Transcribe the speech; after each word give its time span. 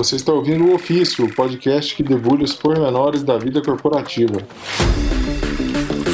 Você 0.00 0.16
está 0.16 0.32
ouvindo 0.32 0.64
o 0.64 0.74
Ofício, 0.74 1.26
o 1.26 1.34
podcast 1.34 1.94
que 1.94 2.02
debulha 2.02 2.42
os 2.42 2.54
pormenores 2.54 3.22
da 3.22 3.36
vida 3.36 3.60
corporativa. 3.60 4.40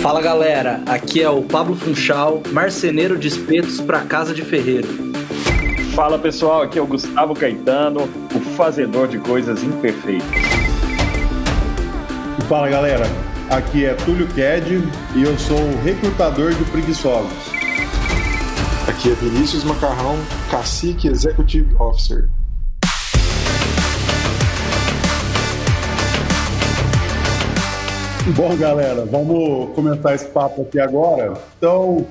Fala 0.02 0.20
galera, 0.20 0.82
aqui 0.86 1.22
é 1.22 1.30
o 1.30 1.40
Pablo 1.40 1.76
Funchal, 1.76 2.42
marceneiro 2.50 3.16
de 3.16 3.28
espetos 3.28 3.80
para 3.80 4.00
casa 4.00 4.34
de 4.34 4.42
ferreiro. 4.42 4.88
Fala 5.94 6.18
pessoal, 6.18 6.62
aqui 6.62 6.80
é 6.80 6.82
o 6.82 6.86
Gustavo 6.86 7.32
Caetano, 7.32 8.08
o 8.34 8.40
fazedor 8.56 9.06
de 9.06 9.18
coisas 9.18 9.62
imperfeitas. 9.62 10.26
Fala 12.48 12.68
galera, 12.68 13.06
aqui 13.48 13.84
é 13.84 13.94
Túlio 13.94 14.26
Ked 14.26 14.82
e 15.14 15.22
eu 15.22 15.38
sou 15.38 15.60
o 15.60 15.82
recrutador 15.84 16.52
de 16.52 16.64
preguiçosos. 16.72 17.52
Aqui 18.88 19.12
é 19.12 19.14
Vinícius 19.14 19.62
Macarrão, 19.62 20.18
Cacique 20.50 21.06
Executive 21.06 21.72
Officer. 21.78 22.28
Bom, 28.34 28.56
galera, 28.56 29.04
vamos 29.04 29.72
começar 29.76 30.12
esse 30.12 30.26
papo 30.26 30.62
aqui 30.62 30.80
agora. 30.80 31.34
Então, 31.56 32.04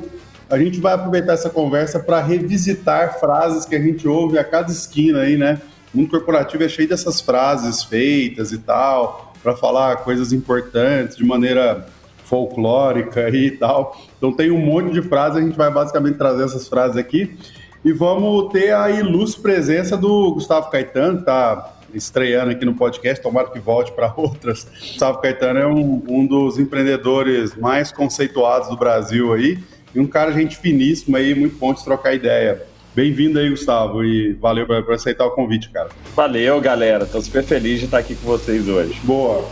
a 0.50 0.58
gente 0.58 0.80
vai 0.80 0.94
aproveitar 0.94 1.34
essa 1.34 1.50
conversa 1.50 2.00
para 2.00 2.22
revisitar 2.22 3.20
frases 3.20 3.66
que 3.66 3.76
a 3.76 3.80
gente 3.82 4.08
ouve 4.08 4.40
a 4.40 4.44
cada 4.44 4.72
esquina 4.72 5.22
aí, 5.22 5.36
né? 5.36 5.60
O 5.94 5.98
mundo 5.98 6.10
corporativo 6.10 6.64
é 6.64 6.70
cheio 6.70 6.88
dessas 6.88 7.20
frases 7.20 7.84
feitas 7.84 8.54
e 8.54 8.60
tal, 8.60 9.34
para 9.44 9.58
falar 9.58 9.98
coisas 9.98 10.32
importantes 10.32 11.18
de 11.18 11.26
maneira 11.26 11.86
folclórica 12.24 13.30
e 13.30 13.52
tal. 13.52 14.02
Então 14.18 14.32
tem 14.32 14.52
um 14.52 14.60
monte 14.60 14.94
de 14.94 15.02
frases, 15.02 15.38
a 15.38 15.42
gente 15.42 15.58
vai 15.58 15.70
basicamente 15.70 16.18
trazer 16.18 16.46
essas 16.46 16.66
frases 16.66 16.96
aqui. 16.96 17.38
E 17.84 17.92
vamos 17.92 18.54
ter 18.54 18.74
a 18.74 18.90
ilustre 18.90 19.42
presença 19.42 19.98
do 19.98 20.34
Gustavo 20.34 20.72
Caetano, 20.72 21.20
que 21.20 21.26
tá 21.26 21.75
estreando 21.96 22.52
aqui 22.52 22.66
no 22.66 22.76
podcast, 22.76 23.24
tomara 23.24 23.50
que 23.50 23.60
volte 23.60 23.92
para 23.92 24.14
outras. 24.18 24.68
Gustavo 24.80 25.20
Caetano 25.20 25.60
é 25.60 25.66
um, 25.68 26.04
um 26.08 26.28
dos 26.28 26.60
empreendedores 26.60 27.56
mais 27.56 27.92
conceituados 27.92 28.70
do 28.70 28.78
Brasil 28.78 29.34
aí, 29.34 29.58
e 29.94 30.00
um 30.00 30.08
cara 30.08 30.32
gente 30.32 30.58
finíssimo 30.58 31.16
aí, 31.16 31.34
muito 31.34 31.58
bom 31.58 31.74
de 31.74 31.84
trocar 31.84 32.14
ideia. 32.14 32.62
Bem-vindo 32.94 33.40
aí, 33.40 33.50
Gustavo, 33.50 34.04
e 34.04 34.34
valeu 34.34 34.66
por 34.66 34.94
aceitar 34.94 35.26
o 35.26 35.32
convite, 35.32 35.70
cara. 35.70 35.90
Valeu, 36.16 36.62
galera. 36.62 37.06
Tô 37.06 37.22
super 37.22 37.44
feliz 37.44 37.80
de 37.80 37.86
estar 37.86 37.98
aqui 37.98 38.16
com 38.16 38.26
vocês 38.26 38.68
hoje. 38.70 38.98
Boa. 39.04 39.46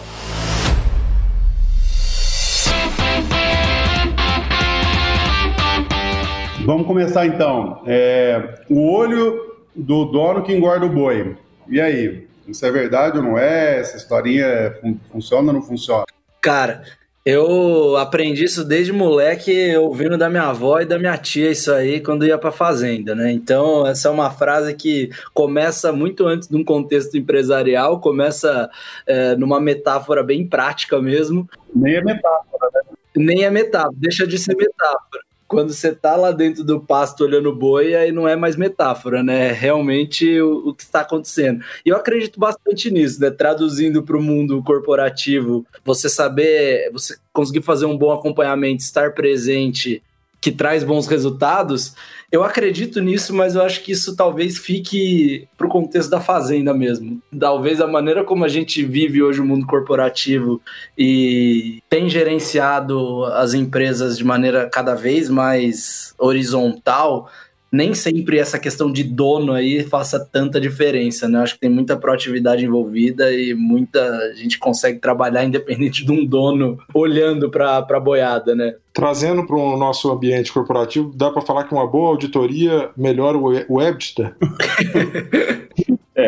Vamos 6.66 6.88
começar 6.88 7.26
então. 7.26 7.82
É, 7.86 8.62
o 8.70 8.90
olho 8.90 9.58
do 9.76 10.06
dono 10.06 10.44
que 10.44 10.54
engorda 10.54 10.86
o 10.86 10.90
boi. 10.90 11.36
E 11.68 11.82
aí? 11.82 12.28
Isso 12.48 12.66
é 12.66 12.72
verdade 12.72 13.18
ou 13.18 13.24
não 13.24 13.38
é? 13.38 13.80
Essa 13.80 13.98
historinha 13.98 14.76
fun 14.82 14.98
funciona 15.12 15.48
ou 15.48 15.54
não 15.54 15.62
funciona? 15.62 16.06
Cara, 16.42 16.84
eu 17.26 17.96
aprendi 17.96 18.44
isso 18.44 18.66
desde 18.66 18.92
moleque, 18.92 19.76
ouvindo 19.78 20.18
da 20.18 20.30
minha 20.30 20.44
avó 20.44 20.82
e 20.82 20.86
da 20.86 21.00
minha 21.00 21.18
tia 21.18 21.52
isso 21.52 21.72
aí 21.72 22.02
quando 22.02 22.26
ia 22.26 22.38
pra 22.38 22.52
fazenda, 22.52 23.16
né? 23.16 23.32
Então, 23.32 23.88
essa 23.88 24.10
é 24.10 24.12
uma 24.12 24.30
frase 24.30 24.74
que 24.76 25.10
começa 25.34 25.94
muito 25.94 26.28
antes 26.28 26.50
de 26.50 26.58
um 26.58 26.66
contexto 26.66 27.18
empresarial, 27.18 28.02
começa 28.02 28.70
é, 29.08 29.36
numa 29.36 29.62
metáfora 29.62 30.22
bem 30.22 30.46
prática 30.46 31.02
mesmo. 31.02 31.50
Nem 31.74 31.96
é 31.96 32.04
metáfora, 32.04 32.70
né? 32.74 32.82
Nem 33.16 33.46
é 33.46 33.50
metáfora, 33.50 33.96
deixa 33.98 34.28
de 34.28 34.38
ser 34.38 34.56
metáfora 34.58 35.24
quando 35.54 35.74
você 35.74 35.94
tá 35.94 36.16
lá 36.16 36.32
dentro 36.32 36.64
do 36.64 36.80
pasto 36.80 37.24
olhando 37.24 37.56
boi, 37.56 37.96
aí 37.96 38.12
não 38.12 38.28
é 38.28 38.36
mais 38.36 38.56
metáfora, 38.56 39.24
né? 39.24 39.50
É 39.50 39.52
realmente 39.52 40.42
o, 40.42 40.70
o 40.70 40.74
que 40.74 40.84
está 40.84 41.02
acontecendo. 41.02 41.64
E 41.86 41.90
eu 41.90 41.96
acredito 41.96 42.40
bastante 42.40 42.92
nisso, 42.92 43.22
né? 43.22 43.30
Traduzindo 43.30 44.04
para 44.04 44.18
o 44.18 44.22
mundo 44.22 44.62
corporativo, 44.64 45.66
você 45.86 46.10
saber, 46.10 46.90
você 46.92 47.16
conseguir 47.32 47.62
fazer 47.62 47.86
um 47.86 47.98
bom 47.98 48.12
acompanhamento, 48.12 48.82
estar 48.82 49.14
presente 49.14 50.02
que 50.44 50.52
traz 50.52 50.84
bons 50.84 51.08
resultados, 51.08 51.96
eu 52.30 52.44
acredito 52.44 53.00
nisso, 53.00 53.34
mas 53.34 53.56
eu 53.56 53.62
acho 53.62 53.82
que 53.82 53.94
isso 53.94 54.14
talvez 54.14 54.58
fique 54.58 55.48
para 55.58 55.66
o 55.66 55.70
contexto 55.70 56.10
da 56.10 56.20
fazenda 56.20 56.74
mesmo. 56.74 57.22
Talvez 57.40 57.80
a 57.80 57.88
maneira 57.88 58.26
como 58.26 58.44
a 58.44 58.50
gente 58.50 58.84
vive 58.84 59.24
hoje 59.24 59.40
o 59.40 59.46
mundo 59.46 59.66
corporativo 59.66 60.62
e 60.98 61.82
tem 61.90 62.10
gerenciado 62.10 63.24
as 63.24 63.54
empresas 63.54 64.18
de 64.18 64.26
maneira 64.26 64.70
cada 64.70 64.96
vez 64.96 65.30
mais 65.30 66.14
horizontal, 66.20 67.30
nem 67.74 67.96
sempre 67.96 68.38
essa 68.38 68.60
questão 68.60 68.92
de 68.92 69.04
dono 69.04 69.52
aí 69.52 69.84
faça 69.84 70.24
tanta 70.24 70.62
diferença, 70.62 71.28
né? 71.28 71.40
Acho 71.40 71.56
que 71.56 71.62
tem 71.62 71.72
muita 71.72 71.98
proatividade 71.98 72.64
envolvida 72.64 73.34
e 73.34 73.56
muita 73.56 74.32
gente 74.36 74.60
consegue 74.60 75.00
trabalhar 75.00 75.42
independente 75.44 76.06
de 76.06 76.12
um 76.12 76.24
dono 76.24 76.78
olhando 76.94 77.50
para 77.50 77.78
a 77.78 78.00
boiada, 78.00 78.54
né? 78.54 78.76
Trazendo 78.94 79.44
para 79.44 79.56
o 79.56 79.76
nosso 79.76 80.12
ambiente 80.12 80.54
corporativo, 80.54 81.12
dá 81.16 81.32
para 81.32 81.42
falar 81.42 81.64
que 81.64 81.74
uma 81.74 81.88
boa 81.88 82.10
auditoria 82.10 82.92
melhora 82.96 83.40
o 83.40 83.82
EBITDA? 83.82 84.38
é, 86.16 86.28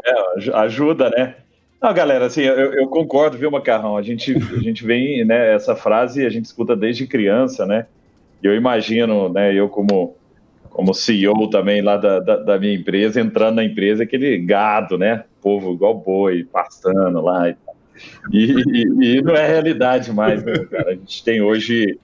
ajuda, 0.51 1.11
né? 1.11 1.35
Não, 1.79 1.93
galera, 1.93 2.25
assim, 2.25 2.41
eu, 2.41 2.73
eu, 2.73 2.87
concordo, 2.87 3.37
viu, 3.37 3.51
Macarrão? 3.51 3.95
A 3.95 4.01
gente, 4.01 4.35
a 4.35 4.59
gente 4.59 4.83
vem, 4.83 5.23
né, 5.23 5.53
essa 5.53 5.75
frase 5.75 6.25
a 6.25 6.29
gente 6.29 6.45
escuta 6.45 6.75
desde 6.75 7.05
criança, 7.05 7.67
né? 7.67 7.85
E 8.41 8.47
eu 8.47 8.55
imagino, 8.55 9.29
né, 9.29 9.53
eu 9.53 9.69
como 9.69 10.15
como 10.75 10.93
CEO 10.93 11.49
também 11.49 11.81
lá 11.81 11.95
da, 11.95 12.19
da, 12.19 12.35
da, 12.35 12.59
minha 12.59 12.73
empresa, 12.73 13.21
entrando 13.21 13.55
na 13.55 13.63
empresa, 13.63 14.03
aquele 14.03 14.37
gado, 14.37 14.97
né? 14.97 15.23
Povo 15.41 15.73
igual 15.73 15.93
boi, 15.93 16.43
passando 16.43 17.21
lá 17.21 17.49
e 17.49 17.55
E, 18.29 18.83
e, 19.01 19.21
não 19.21 19.33
é 19.33 19.47
realidade 19.47 20.11
mais, 20.11 20.43
né, 20.43 20.53
cara? 20.69 20.89
A 20.89 20.95
gente 20.95 21.23
tem 21.23 21.41
hoje 21.41 21.97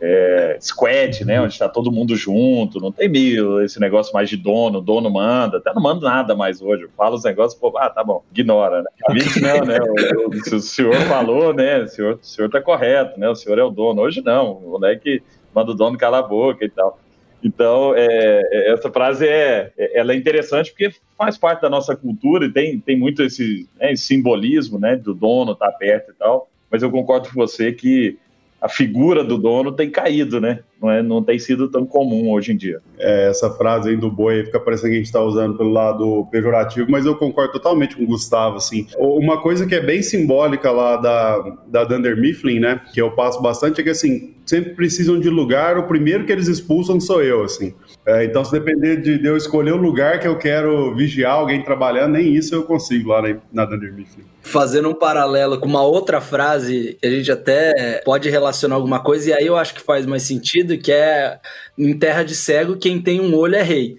é, 0.00 0.58
squad, 0.60 1.24
né? 1.24 1.40
Onde 1.40 1.52
está 1.52 1.68
todo 1.68 1.92
mundo 1.92 2.16
junto, 2.16 2.80
não 2.80 2.90
tem 2.90 3.08
meio 3.08 3.62
esse 3.62 3.78
negócio 3.78 4.12
mais 4.12 4.28
de 4.28 4.36
dono, 4.36 4.80
dono 4.80 5.08
manda, 5.08 5.58
até 5.58 5.72
não 5.72 5.80
manda 5.80 6.04
nada 6.04 6.34
mais 6.34 6.60
hoje. 6.60 6.82
Eu 6.82 6.90
falo 6.96 7.14
os 7.14 7.22
negócios, 7.22 7.58
pô, 7.60 7.72
ah, 7.78 7.88
tá 7.88 8.02
bom, 8.02 8.24
ignora, 8.32 8.82
né? 8.82 8.90
Gente, 9.16 9.40
não, 9.40 9.64
né? 9.64 9.78
O, 9.80 10.54
o, 10.54 10.56
o 10.56 10.60
senhor 10.60 10.96
falou, 11.06 11.54
né? 11.54 11.84
O 11.84 11.86
senhor, 11.86 12.14
o 12.20 12.26
senhor 12.26 12.50
tá 12.50 12.60
correto, 12.60 13.20
né? 13.20 13.28
O 13.28 13.36
senhor 13.36 13.60
é 13.60 13.62
o 13.62 13.70
dono. 13.70 14.02
Hoje 14.02 14.20
não, 14.24 14.54
o 14.54 14.70
moleque 14.70 15.22
manda 15.54 15.70
o 15.70 15.74
dono 15.74 15.96
calar 15.96 16.24
a 16.24 16.26
boca 16.26 16.64
e 16.64 16.68
tal. 16.68 16.98
Então, 17.42 17.94
é, 17.94 18.42
é, 18.50 18.72
essa 18.72 18.90
frase 18.90 19.26
é, 19.26 19.72
é, 19.76 19.98
ela 19.98 20.12
é 20.12 20.16
interessante 20.16 20.70
porque 20.70 20.92
faz 21.16 21.38
parte 21.38 21.62
da 21.62 21.70
nossa 21.70 21.94
cultura 21.94 22.46
e 22.46 22.52
tem, 22.52 22.80
tem 22.80 22.98
muito 22.98 23.22
esse, 23.22 23.68
né, 23.78 23.92
esse 23.92 24.04
simbolismo 24.04 24.78
né, 24.78 24.96
do 24.96 25.14
dono 25.14 25.52
estar 25.52 25.70
tá 25.70 25.78
perto 25.78 26.10
e 26.10 26.14
tal. 26.14 26.50
Mas 26.70 26.82
eu 26.82 26.90
concordo 26.90 27.28
com 27.28 27.34
você 27.34 27.72
que 27.72 28.18
a 28.60 28.68
figura 28.68 29.22
do 29.22 29.38
dono 29.38 29.72
tem 29.72 29.88
caído, 29.88 30.40
né? 30.40 30.60
Não, 30.80 30.90
é, 30.90 31.02
não 31.02 31.22
tem 31.22 31.38
sido 31.38 31.68
tão 31.68 31.84
comum 31.84 32.30
hoje 32.32 32.52
em 32.52 32.56
dia. 32.56 32.80
É, 32.98 33.28
essa 33.28 33.50
frase 33.50 33.90
aí 33.90 33.96
do 33.96 34.10
boi 34.10 34.44
fica 34.44 34.60
parecendo 34.60 34.88
que 34.88 34.94
a 34.94 34.98
gente 34.98 35.06
está 35.06 35.20
usando 35.20 35.56
pelo 35.56 35.70
lado 35.70 36.26
pejorativo, 36.30 36.90
mas 36.90 37.04
eu 37.04 37.16
concordo 37.16 37.52
totalmente 37.52 37.96
com 37.96 38.04
o 38.04 38.06
Gustavo, 38.06 38.56
assim. 38.56 38.86
Uma 38.96 39.40
coisa 39.40 39.66
que 39.66 39.74
é 39.74 39.80
bem 39.80 40.02
simbólica 40.02 40.70
lá 40.70 40.96
da, 40.96 41.56
da 41.66 41.84
Dunder 41.84 42.16
Mifflin, 42.16 42.60
né? 42.60 42.80
Que 42.92 43.00
eu 43.00 43.10
passo 43.10 43.42
bastante, 43.42 43.80
é 43.80 43.84
que 43.84 43.90
assim, 43.90 44.34
sempre 44.48 44.74
precisam 44.74 45.20
de 45.20 45.28
lugar, 45.28 45.76
o 45.76 45.86
primeiro 45.86 46.24
que 46.24 46.32
eles 46.32 46.48
expulsam 46.48 46.98
sou 46.98 47.22
eu, 47.22 47.44
assim. 47.44 47.74
É, 48.06 48.24
então, 48.24 48.42
se 48.42 48.50
depender 48.50 48.96
de, 48.96 49.18
de, 49.18 49.28
eu 49.28 49.36
escolher 49.36 49.72
o 49.72 49.76
lugar 49.76 50.18
que 50.18 50.26
eu 50.26 50.38
quero 50.38 50.94
vigiar 50.96 51.32
alguém 51.32 51.62
trabalhando, 51.62 52.12
nem 52.12 52.34
isso 52.34 52.54
eu 52.54 52.62
consigo 52.62 53.10
lá 53.10 53.20
na, 53.20 53.36
na 53.52 53.64
Dunder 53.66 53.92
Mifflin. 53.92 54.24
Fazendo 54.40 54.88
um 54.88 54.94
paralelo 54.94 55.60
com 55.60 55.66
uma 55.66 55.82
outra 55.82 56.22
frase 56.22 56.96
que 56.98 57.06
a 57.06 57.10
gente 57.10 57.30
até 57.30 58.00
pode 58.02 58.30
relacionar 58.30 58.76
alguma 58.76 59.00
coisa, 59.00 59.28
e 59.28 59.32
aí 59.34 59.46
eu 59.46 59.56
acho 59.56 59.74
que 59.74 59.82
faz 59.82 60.06
mais 60.06 60.22
sentido, 60.22 60.67
que 60.76 60.92
é 60.92 61.38
em 61.76 61.96
terra 61.96 62.22
de 62.22 62.34
cego, 62.34 62.76
quem 62.76 63.00
tem 63.00 63.20
um 63.20 63.34
olho 63.34 63.54
é 63.54 63.62
rei. 63.62 63.98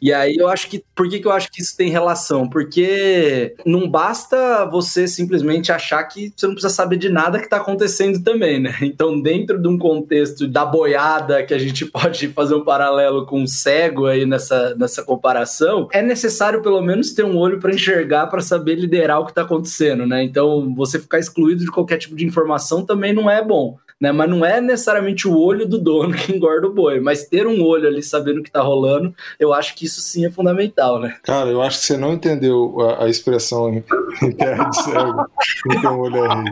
E 0.00 0.12
aí 0.14 0.36
eu 0.36 0.48
acho 0.48 0.68
que. 0.68 0.82
Por 0.94 1.08
que, 1.08 1.18
que 1.18 1.26
eu 1.26 1.32
acho 1.32 1.50
que 1.50 1.60
isso 1.60 1.76
tem 1.76 1.90
relação? 1.90 2.48
Porque 2.48 3.54
não 3.66 3.88
basta 3.88 4.64
você 4.66 5.06
simplesmente 5.06 5.70
achar 5.70 6.02
que 6.04 6.32
você 6.34 6.46
não 6.46 6.54
precisa 6.54 6.72
saber 6.72 6.96
de 6.96 7.08
nada 7.08 7.38
que 7.38 7.44
está 7.44 7.58
acontecendo 7.58 8.22
também, 8.22 8.58
né? 8.58 8.74
Então, 8.90 9.20
dentro 9.20 9.60
de 9.60 9.68
um 9.68 9.78
contexto 9.78 10.48
da 10.48 10.64
boiada, 10.64 11.42
que 11.42 11.54
a 11.54 11.58
gente 11.58 11.84
pode 11.90 12.28
fazer 12.28 12.54
um 12.54 12.64
paralelo 12.64 13.24
com 13.24 13.42
o 13.42 13.48
cego 13.48 14.06
aí 14.06 14.26
nessa, 14.26 14.74
nessa 14.74 15.02
comparação, 15.02 15.88
é 15.92 16.02
necessário 16.02 16.60
pelo 16.60 16.80
menos 16.82 17.12
ter 17.12 17.24
um 17.24 17.36
olho 17.36 17.58
para 17.58 17.72
enxergar, 17.72 18.26
para 18.26 18.40
saber 18.40 18.74
liderar 18.74 19.20
o 19.20 19.24
que 19.24 19.30
está 19.30 19.42
acontecendo, 19.42 20.06
né? 20.06 20.22
Então, 20.22 20.74
você 20.74 20.98
ficar 20.98 21.18
excluído 21.18 21.64
de 21.64 21.70
qualquer 21.70 21.98
tipo 21.98 22.16
de 22.16 22.26
informação 22.26 22.84
também 22.84 23.12
não 23.12 23.30
é 23.30 23.44
bom 23.44 23.78
né? 24.00 24.10
Mas 24.12 24.30
não 24.30 24.44
é 24.44 24.60
necessariamente 24.60 25.28
o 25.28 25.38
olho 25.38 25.68
do 25.68 25.78
dono 25.78 26.14
que 26.16 26.32
engorda 26.32 26.66
o 26.66 26.72
boi, 26.72 27.00
mas 27.00 27.24
ter 27.24 27.46
um 27.46 27.62
olho 27.62 27.86
ali 27.86 28.02
sabendo 28.02 28.40
o 28.40 28.42
que 28.42 28.50
tá 28.50 28.62
rolando, 28.62 29.14
eu 29.38 29.52
acho 29.52 29.74
que 29.74 29.84
isso 29.84 30.00
sim 30.00 30.24
é 30.24 30.30
fundamental, 30.30 30.98
né? 30.98 31.16
Cara, 31.22 31.50
eu 31.50 31.60
acho 31.60 31.80
que 31.80 31.86
você 31.86 31.96
não 31.96 32.12
entendeu 32.12 32.76
a, 32.80 33.04
a 33.04 33.08
expressão 33.08 33.68
em, 33.68 33.84
em 34.22 34.32
terra 34.32 34.64
de 34.64 34.82
cego, 34.82 35.26
que 35.62 35.80
tem 35.80 35.90
um 35.90 36.00
olho 36.00 36.24
aí. 36.24 36.44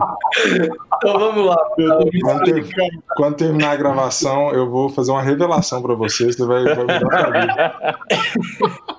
Então 0.96 1.18
vamos 1.18 1.46
lá. 1.46 1.56
Quando, 2.22 2.44
ter, 2.44 2.66
quando, 3.16 3.36
terminar 3.36 3.70
a 3.70 3.76
gravação, 3.76 4.52
eu 4.52 4.68
vou 4.68 4.88
fazer 4.88 5.12
uma 5.12 5.22
revelação 5.22 5.80
para 5.80 5.94
você, 5.94 6.26
você 6.26 6.44
vai, 6.44 6.64
vai 6.64 6.82
mudar 6.82 7.78
a. 7.78 7.98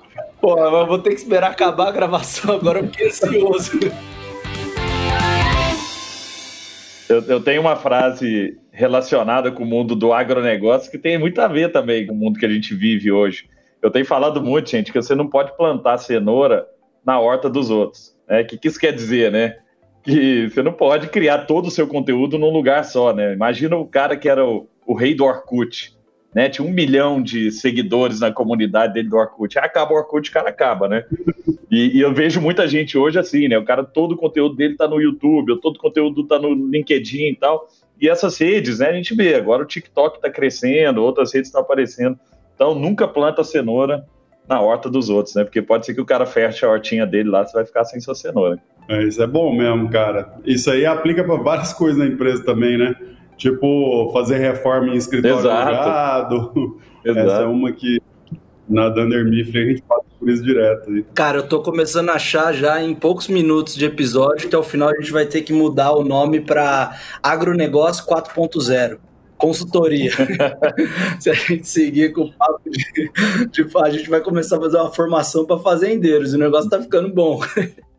Pô, 0.40 0.58
eu 0.58 0.86
vou 0.86 0.98
ter 0.98 1.10
que 1.10 1.16
esperar 1.16 1.50
acabar 1.50 1.88
a 1.88 1.92
gravação 1.92 2.54
agora, 2.54 2.82
porque 2.82 3.04
ansioso. 3.04 3.78
Eu, 7.10 7.24
eu, 7.24 7.42
tenho 7.42 7.60
uma 7.60 7.74
frase 7.74 8.56
relacionada 8.70 9.50
com 9.50 9.64
o 9.64 9.66
mundo 9.66 9.96
do 9.96 10.12
agronegócio 10.12 10.88
que 10.88 10.96
tem 10.96 11.18
muito 11.18 11.40
a 11.40 11.48
ver 11.48 11.72
também 11.72 12.06
com 12.06 12.12
o 12.12 12.16
mundo 12.16 12.38
que 12.38 12.46
a 12.46 12.48
gente 12.48 12.72
vive 12.72 13.10
hoje. 13.10 13.50
Eu 13.82 13.90
tenho 13.90 14.06
falado 14.06 14.40
muito, 14.40 14.70
gente, 14.70 14.92
que 14.92 15.02
você 15.02 15.12
não 15.12 15.26
pode 15.26 15.56
plantar 15.56 15.98
cenoura 15.98 16.68
na 17.04 17.18
horta 17.18 17.50
dos 17.50 17.68
outros. 17.68 18.16
O 18.28 18.32
né? 18.32 18.44
que, 18.44 18.56
que 18.56 18.68
isso 18.68 18.78
quer 18.78 18.92
dizer, 18.92 19.32
né? 19.32 19.56
Que 20.04 20.48
você 20.48 20.62
não 20.62 20.72
pode 20.72 21.08
criar 21.08 21.46
todo 21.46 21.66
o 21.66 21.70
seu 21.70 21.88
conteúdo 21.88 22.38
num 22.38 22.50
lugar 22.50 22.84
só, 22.84 23.12
né? 23.12 23.32
Imagina 23.32 23.76
o 23.76 23.86
cara 23.86 24.16
que 24.16 24.28
era 24.28 24.46
o, 24.46 24.68
o 24.86 24.94
rei 24.94 25.12
do 25.12 25.24
Orkut, 25.24 25.92
né? 26.34 26.48
Tinha 26.48 26.66
um 26.66 26.70
milhão 26.70 27.20
de 27.22 27.50
seguidores 27.50 28.20
na 28.20 28.30
comunidade 28.30 28.94
dele 28.94 29.08
do 29.08 29.16
Orkut. 29.16 29.58
Aí 29.58 29.64
acaba 29.64 29.92
o 29.92 29.96
Orkut, 29.96 30.28
o 30.28 30.32
cara 30.32 30.48
acaba, 30.48 30.88
né? 30.88 31.04
E, 31.70 31.98
e, 31.98 32.00
eu 32.00 32.12
vejo 32.12 32.40
muita 32.40 32.66
gente 32.68 32.96
hoje 32.96 33.18
assim, 33.18 33.48
né? 33.48 33.58
O 33.58 33.64
cara, 33.64 33.84
todo 33.84 34.12
o 34.12 34.16
conteúdo 34.16 34.54
dele 34.54 34.76
tá 34.76 34.88
no 34.88 35.00
YouTube, 35.00 35.60
todo 35.60 35.76
o 35.76 35.80
conteúdo 35.80 36.24
tá 36.24 36.38
no 36.38 36.52
LinkedIn 36.52 37.30
e 37.30 37.36
tal. 37.36 37.68
E 38.00 38.08
essas 38.08 38.38
redes, 38.38 38.78
né? 38.78 38.88
A 38.88 38.92
gente 38.92 39.14
vê, 39.14 39.34
agora 39.34 39.62
o 39.62 39.66
TikTok 39.66 40.20
tá 40.20 40.30
crescendo, 40.30 41.02
outras 41.02 41.34
redes 41.34 41.48
estão 41.48 41.60
aparecendo. 41.60 42.18
Então, 42.54 42.74
nunca 42.74 43.08
planta 43.08 43.44
cenoura 43.44 44.04
na 44.48 44.60
horta 44.60 44.90
dos 44.90 45.08
outros, 45.08 45.34
né? 45.34 45.44
Porque 45.44 45.62
pode 45.62 45.86
ser 45.86 45.94
que 45.94 46.00
o 46.00 46.04
cara 46.04 46.26
feche 46.26 46.64
a 46.64 46.70
hortinha 46.70 47.06
dele 47.06 47.28
lá, 47.28 47.46
você 47.46 47.52
vai 47.52 47.64
ficar 47.64 47.84
sem 47.84 48.00
sua 48.00 48.14
cenoura. 48.14 48.58
É, 48.88 49.04
isso 49.04 49.22
é 49.22 49.26
bom 49.26 49.54
mesmo, 49.54 49.88
cara. 49.88 50.34
Isso 50.44 50.68
aí 50.70 50.84
aplica 50.84 51.22
para 51.22 51.36
várias 51.36 51.72
coisas 51.72 51.96
na 51.96 52.06
empresa 52.06 52.44
também, 52.44 52.76
né? 52.76 52.96
Tipo, 53.40 54.10
fazer 54.12 54.36
reforma 54.36 54.88
em 54.90 54.96
escritório 54.96 55.38
Exato. 55.38 56.78
Exato. 57.02 57.30
Essa 57.32 57.42
é 57.42 57.46
uma 57.46 57.72
que 57.72 57.98
na 58.68 58.90
Dunder 58.90 59.24
Mifflin 59.24 59.62
a 59.62 59.66
gente 59.66 59.82
passa 59.82 60.04
por 60.18 60.28
isso 60.28 60.42
direto. 60.44 60.90
Aí. 60.90 61.02
Cara, 61.14 61.38
eu 61.38 61.48
tô 61.48 61.62
começando 61.62 62.10
a 62.10 62.16
achar 62.16 62.52
já 62.52 62.82
em 62.82 62.94
poucos 62.94 63.28
minutos 63.28 63.74
de 63.76 63.86
episódio 63.86 64.46
que 64.46 64.54
ao 64.54 64.62
final 64.62 64.90
a 64.90 64.94
gente 64.94 65.10
vai 65.10 65.24
ter 65.24 65.40
que 65.40 65.54
mudar 65.54 65.92
o 65.92 66.04
nome 66.04 66.38
para 66.42 66.94
Agronegócio 67.22 68.04
4.0 68.06 68.98
consultoria. 69.38 70.10
Se 71.18 71.30
a 71.30 71.32
gente 71.32 71.66
seguir 71.66 72.12
com 72.12 72.24
o 72.24 72.32
papo 72.34 72.60
de, 72.68 73.10
de, 73.50 73.78
a 73.78 73.88
gente 73.88 74.10
vai 74.10 74.20
começar 74.20 74.58
a 74.58 74.60
fazer 74.60 74.76
uma 74.76 74.92
formação 74.92 75.46
para 75.46 75.58
fazendeiros. 75.58 76.34
O 76.34 76.38
negócio 76.38 76.68
tá 76.68 76.78
ficando 76.78 77.08
bom. 77.08 77.40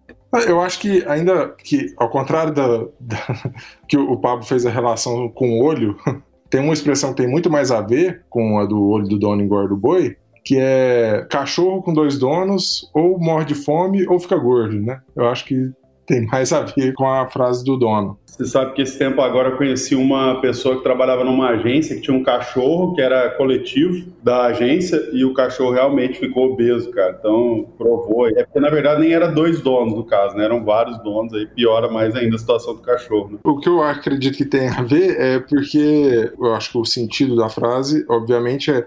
Eu 0.48 0.62
acho 0.62 0.80
que 0.80 1.04
ainda 1.07 1.50
que, 1.50 1.94
ao 1.98 2.10
contrário 2.10 2.54
da, 2.54 2.86
da, 3.00 3.18
que 3.88 3.98
o 3.98 4.18
Pablo 4.18 4.45
fez 4.45 4.66
a 4.66 4.69
relação 4.69 5.28
com 5.30 5.60
o 5.60 5.63
olho, 5.63 5.98
tem 6.50 6.62
uma 6.62 6.74
expressão 6.74 7.12
que 7.12 7.18
tem 7.18 7.28
muito 7.30 7.50
mais 7.50 7.72
a 7.72 7.81
ver 7.81 8.24
com 8.30 8.60
a 8.60 8.66
do 8.66 8.81
olho 8.89 9.07
do 9.07 9.19
dono 9.19 9.42
engorda 9.42 9.74
o 9.74 9.78
boi, 9.78 10.16
que 10.44 10.57
é 10.57 11.25
cachorro 11.30 11.81
com 11.81 11.94
dois 11.94 12.18
donos, 12.18 12.89
ou 12.94 13.19
morre 13.19 13.45
de 13.45 13.56
fome 13.56 14.07
ou 14.07 14.19
fica 14.19 14.38
gordo, 14.38 14.80
né? 14.80 15.01
Eu 15.16 15.28
acho 15.28 15.45
que 15.45 15.72
tem 16.11 16.25
mais 16.25 16.51
a 16.51 16.61
ver 16.61 16.93
com 16.93 17.07
a 17.07 17.29
frase 17.29 17.63
do 17.63 17.77
dono. 17.77 18.19
Você 18.25 18.45
sabe 18.45 18.73
que 18.73 18.81
esse 18.81 18.97
tempo 18.97 19.21
agora 19.21 19.49
eu 19.49 19.57
conheci 19.57 19.95
uma 19.95 20.41
pessoa 20.41 20.75
que 20.75 20.83
trabalhava 20.83 21.23
numa 21.23 21.49
agência 21.49 21.95
que 21.95 22.01
tinha 22.01 22.15
um 22.15 22.23
cachorro 22.23 22.93
que 22.93 23.01
era 23.01 23.29
coletivo 23.31 24.11
da 24.21 24.47
agência 24.47 25.09
e 25.13 25.23
o 25.23 25.33
cachorro 25.33 25.71
realmente 25.71 26.19
ficou 26.19 26.51
obeso, 26.51 26.91
cara. 26.91 27.15
Então 27.17 27.65
provou. 27.77 28.27
É 28.27 28.43
porque 28.43 28.59
na 28.59 28.69
verdade 28.69 29.01
nem 29.01 29.13
era 29.13 29.27
dois 29.27 29.61
donos 29.61 29.93
no 29.93 30.03
caso, 30.03 30.35
né? 30.35 30.43
Eram 30.43 30.65
vários 30.65 31.01
donos, 31.01 31.33
aí 31.33 31.45
piora 31.45 31.89
mais 31.89 32.13
ainda 32.13 32.35
a 32.35 32.39
situação 32.39 32.75
do 32.75 32.81
cachorro. 32.81 33.31
Né? 33.31 33.37
O 33.43 33.57
que 33.57 33.69
eu 33.69 33.81
acredito 33.81 34.37
que 34.37 34.45
tem 34.45 34.67
a 34.67 34.81
ver 34.81 35.17
é 35.17 35.39
porque 35.39 36.31
eu 36.37 36.53
acho 36.53 36.71
que 36.71 36.77
o 36.77 36.85
sentido 36.85 37.37
da 37.37 37.47
frase, 37.47 38.05
obviamente, 38.09 38.69
é 38.69 38.85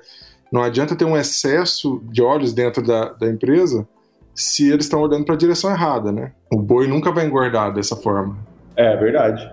não 0.52 0.62
adianta 0.62 0.94
ter 0.94 1.04
um 1.04 1.16
excesso 1.16 2.02
de 2.04 2.22
olhos 2.22 2.52
dentro 2.52 2.82
da, 2.82 3.08
da 3.08 3.28
empresa 3.28 3.88
se 4.34 4.70
eles 4.70 4.86
estão 4.86 5.00
olhando 5.00 5.25
para 5.25 5.34
a 5.34 5.38
direção 5.38 5.70
errada, 5.70 6.10
né? 6.10 6.32
O 6.52 6.60
boi 6.60 6.86
nunca 6.86 7.12
vai 7.12 7.26
engordar 7.26 7.72
dessa 7.72 7.94
forma. 7.94 8.36
É 8.76 8.96
verdade. 8.96 9.48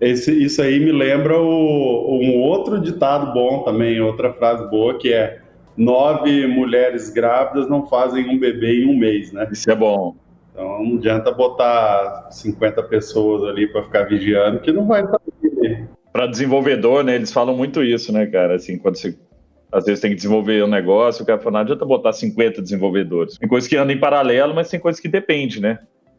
Esse, 0.00 0.32
isso 0.32 0.62
aí 0.62 0.80
me 0.80 0.92
lembra 0.92 1.38
o, 1.38 2.18
um 2.22 2.40
outro 2.40 2.80
ditado 2.80 3.34
bom 3.34 3.62
também, 3.62 4.00
outra 4.00 4.32
frase 4.32 4.68
boa, 4.70 4.96
que 4.96 5.12
é 5.12 5.40
nove 5.76 6.46
mulheres 6.46 7.10
grávidas 7.10 7.68
não 7.68 7.86
fazem 7.86 8.28
um 8.28 8.38
bebê 8.38 8.82
em 8.82 8.88
um 8.88 8.98
mês, 8.98 9.32
né? 9.32 9.48
Isso 9.50 9.70
é 9.70 9.74
bom. 9.74 10.14
Então 10.52 10.82
não 10.84 10.96
adianta 10.96 11.30
botar 11.30 12.28
50 12.30 12.82
pessoas 12.84 13.44
ali 13.44 13.66
para 13.66 13.82
ficar 13.82 14.04
vigiando, 14.04 14.60
que 14.60 14.72
não 14.72 14.86
vai 14.86 15.02
saber. 15.02 15.88
Para 16.12 16.26
desenvolvedor, 16.26 17.04
né? 17.04 17.14
Eles 17.14 17.32
falam 17.32 17.56
muito 17.56 17.82
isso, 17.82 18.12
né, 18.12 18.26
cara? 18.26 18.56
Assim, 18.56 18.78
quando 18.78 18.96
você 18.96 19.16
às 19.72 19.84
vezes 19.84 20.00
tem 20.00 20.10
que 20.10 20.16
desenvolver 20.16 20.64
um 20.64 20.68
negócio, 20.68 21.22
o 21.22 21.26
cara 21.26 21.38
fala, 21.38 21.54
não 21.54 21.60
adianta 21.60 21.84
botar 21.84 22.12
50 22.12 22.60
desenvolvedores. 22.60 23.36
Tem 23.38 23.48
coisas 23.48 23.68
que 23.68 23.76
andam 23.76 23.94
em 23.94 24.00
paralelo, 24.00 24.54
mas 24.54 24.68
tem 24.68 24.80
coisas 24.80 25.00
que 25.00 25.08
dependem, 25.08 25.60
né? 25.60 25.78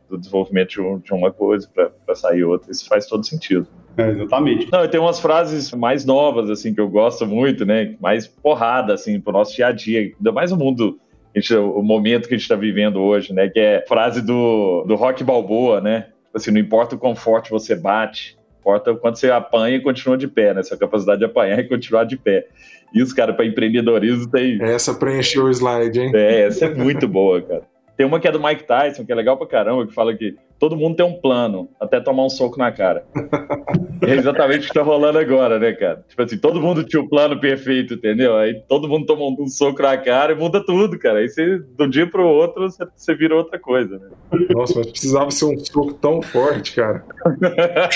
Do 0.09 0.18
desenvolvimento 0.18 1.01
de 1.03 1.13
uma 1.13 1.31
coisa 1.31 1.69
para 2.06 2.15
sair 2.15 2.44
outra. 2.44 2.71
Isso 2.71 2.88
faz 2.88 3.06
todo 3.07 3.25
sentido. 3.25 3.68
É, 3.98 4.09
exatamente. 4.09 4.69
Não, 4.71 4.88
tem 4.88 5.00
umas 5.00 5.19
frases 5.19 5.71
mais 5.74 6.06
novas, 6.06 6.50
assim, 6.50 6.74
que 6.74 6.80
eu 6.80 6.89
gosto 6.89 7.25
muito, 7.25 7.65
né? 7.65 7.95
Mais 8.00 8.27
porrada, 8.27 8.94
assim, 8.94 9.19
pro 9.19 9.33
nosso 9.33 9.56
dia 9.56 9.68
a 9.68 9.71
dia. 9.71 10.13
Ainda 10.18 10.31
mais 10.31 10.51
o 10.51 10.57
mundo, 10.57 11.00
gente, 11.36 11.53
o 11.56 11.81
momento 11.81 12.27
que 12.27 12.33
a 12.33 12.38
gente 12.38 12.44
está 12.44 12.56
vivendo 12.56 13.01
hoje, 13.01 13.33
né? 13.33 13.50
Que 13.50 13.59
é 13.59 13.86
frase 13.88 14.21
do, 14.21 14.83
do 14.88 14.95
Rock 14.95 15.24
Balboa, 15.24 15.81
né? 15.81 16.07
Tipo 16.25 16.38
assim, 16.38 16.51
não 16.51 16.59
importa 16.59 16.95
o 16.95 16.98
quão 16.98 17.15
forte 17.15 17.51
você 17.51 17.75
bate, 17.75 18.38
importa 18.59 18.92
o 18.92 18.98
quanto 18.98 19.19
você 19.19 19.30
apanha 19.30 19.75
e 19.75 19.81
continua 19.81 20.18
de 20.18 20.27
pé, 20.27 20.53
né? 20.53 20.63
Sua 20.63 20.77
capacidade 20.77 21.19
de 21.19 21.25
apanhar 21.25 21.59
e 21.59 21.68
continuar 21.68 22.06
de 22.06 22.15
pé. 22.15 22.48
Isso, 22.94 23.16
cara, 23.16 23.34
para 23.34 23.46
empreendedorismo 23.46 24.30
tem. 24.30 24.62
Essa 24.62 24.94
preencheu 24.94 25.46
o 25.46 25.50
slide, 25.50 26.00
hein? 26.00 26.12
É, 26.14 26.42
essa 26.42 26.66
é 26.66 26.74
muito 26.74 27.08
boa, 27.08 27.42
cara. 27.42 27.71
Tem 27.98 28.06
uma 28.06 28.20
que 28.20 28.28
é 28.28 28.32
do 28.32 28.42
Mike 28.42 28.64
Tyson, 28.64 29.06
que 29.06 29.12
é 29.12 29.16
legal 29.16 29.38
pra 29.38 29.48
caramba, 29.48 29.86
que 29.86 29.94
fala 29.94 30.16
que 30.16 30.36
todo 30.62 30.78
mundo 30.78 30.96
tem 30.96 31.04
um 31.04 31.20
plano, 31.20 31.68
até 31.80 32.00
tomar 32.00 32.24
um 32.24 32.30
soco 32.30 32.60
na 32.60 32.72
cara. 32.72 33.04
é 34.08 34.14
exatamente 34.14 34.66
o 34.66 34.68
que 34.68 34.74
tá 34.76 34.84
rolando 34.84 35.18
agora, 35.18 35.58
né, 35.58 35.72
cara? 35.72 36.06
Tipo 36.08 36.22
assim, 36.22 36.38
todo 36.38 36.62
mundo 36.62 36.84
tinha 36.84 37.02
o 37.02 37.06
um 37.06 37.10
plano 37.10 37.40
perfeito, 37.40 37.96
entendeu? 37.96 38.38
Aí 38.38 38.62
todo 38.70 38.88
mundo 38.88 39.08
toma 39.08 39.26
um, 39.26 39.48
soco 39.48 39.82
na 39.82 39.98
cara 39.98 40.34
e 40.34 40.36
muda 40.36 40.64
tudo, 40.64 41.00
cara. 41.00 41.18
Aí 41.18 41.28
você, 41.28 41.58
de 41.58 41.84
um 41.84 41.90
dia 41.90 42.06
pro 42.06 42.28
outro, 42.28 42.70
você, 42.70 42.86
você 42.96 43.16
vira 43.16 43.36
outra 43.36 43.58
coisa, 43.58 43.98
né? 43.98 44.10
Nossa, 44.52 44.78
mas 44.78 44.92
precisava 44.92 45.32
ser 45.32 45.46
um 45.46 45.58
soco 45.58 45.94
tão 45.94 46.22
forte, 46.22 46.76
cara. 46.76 47.04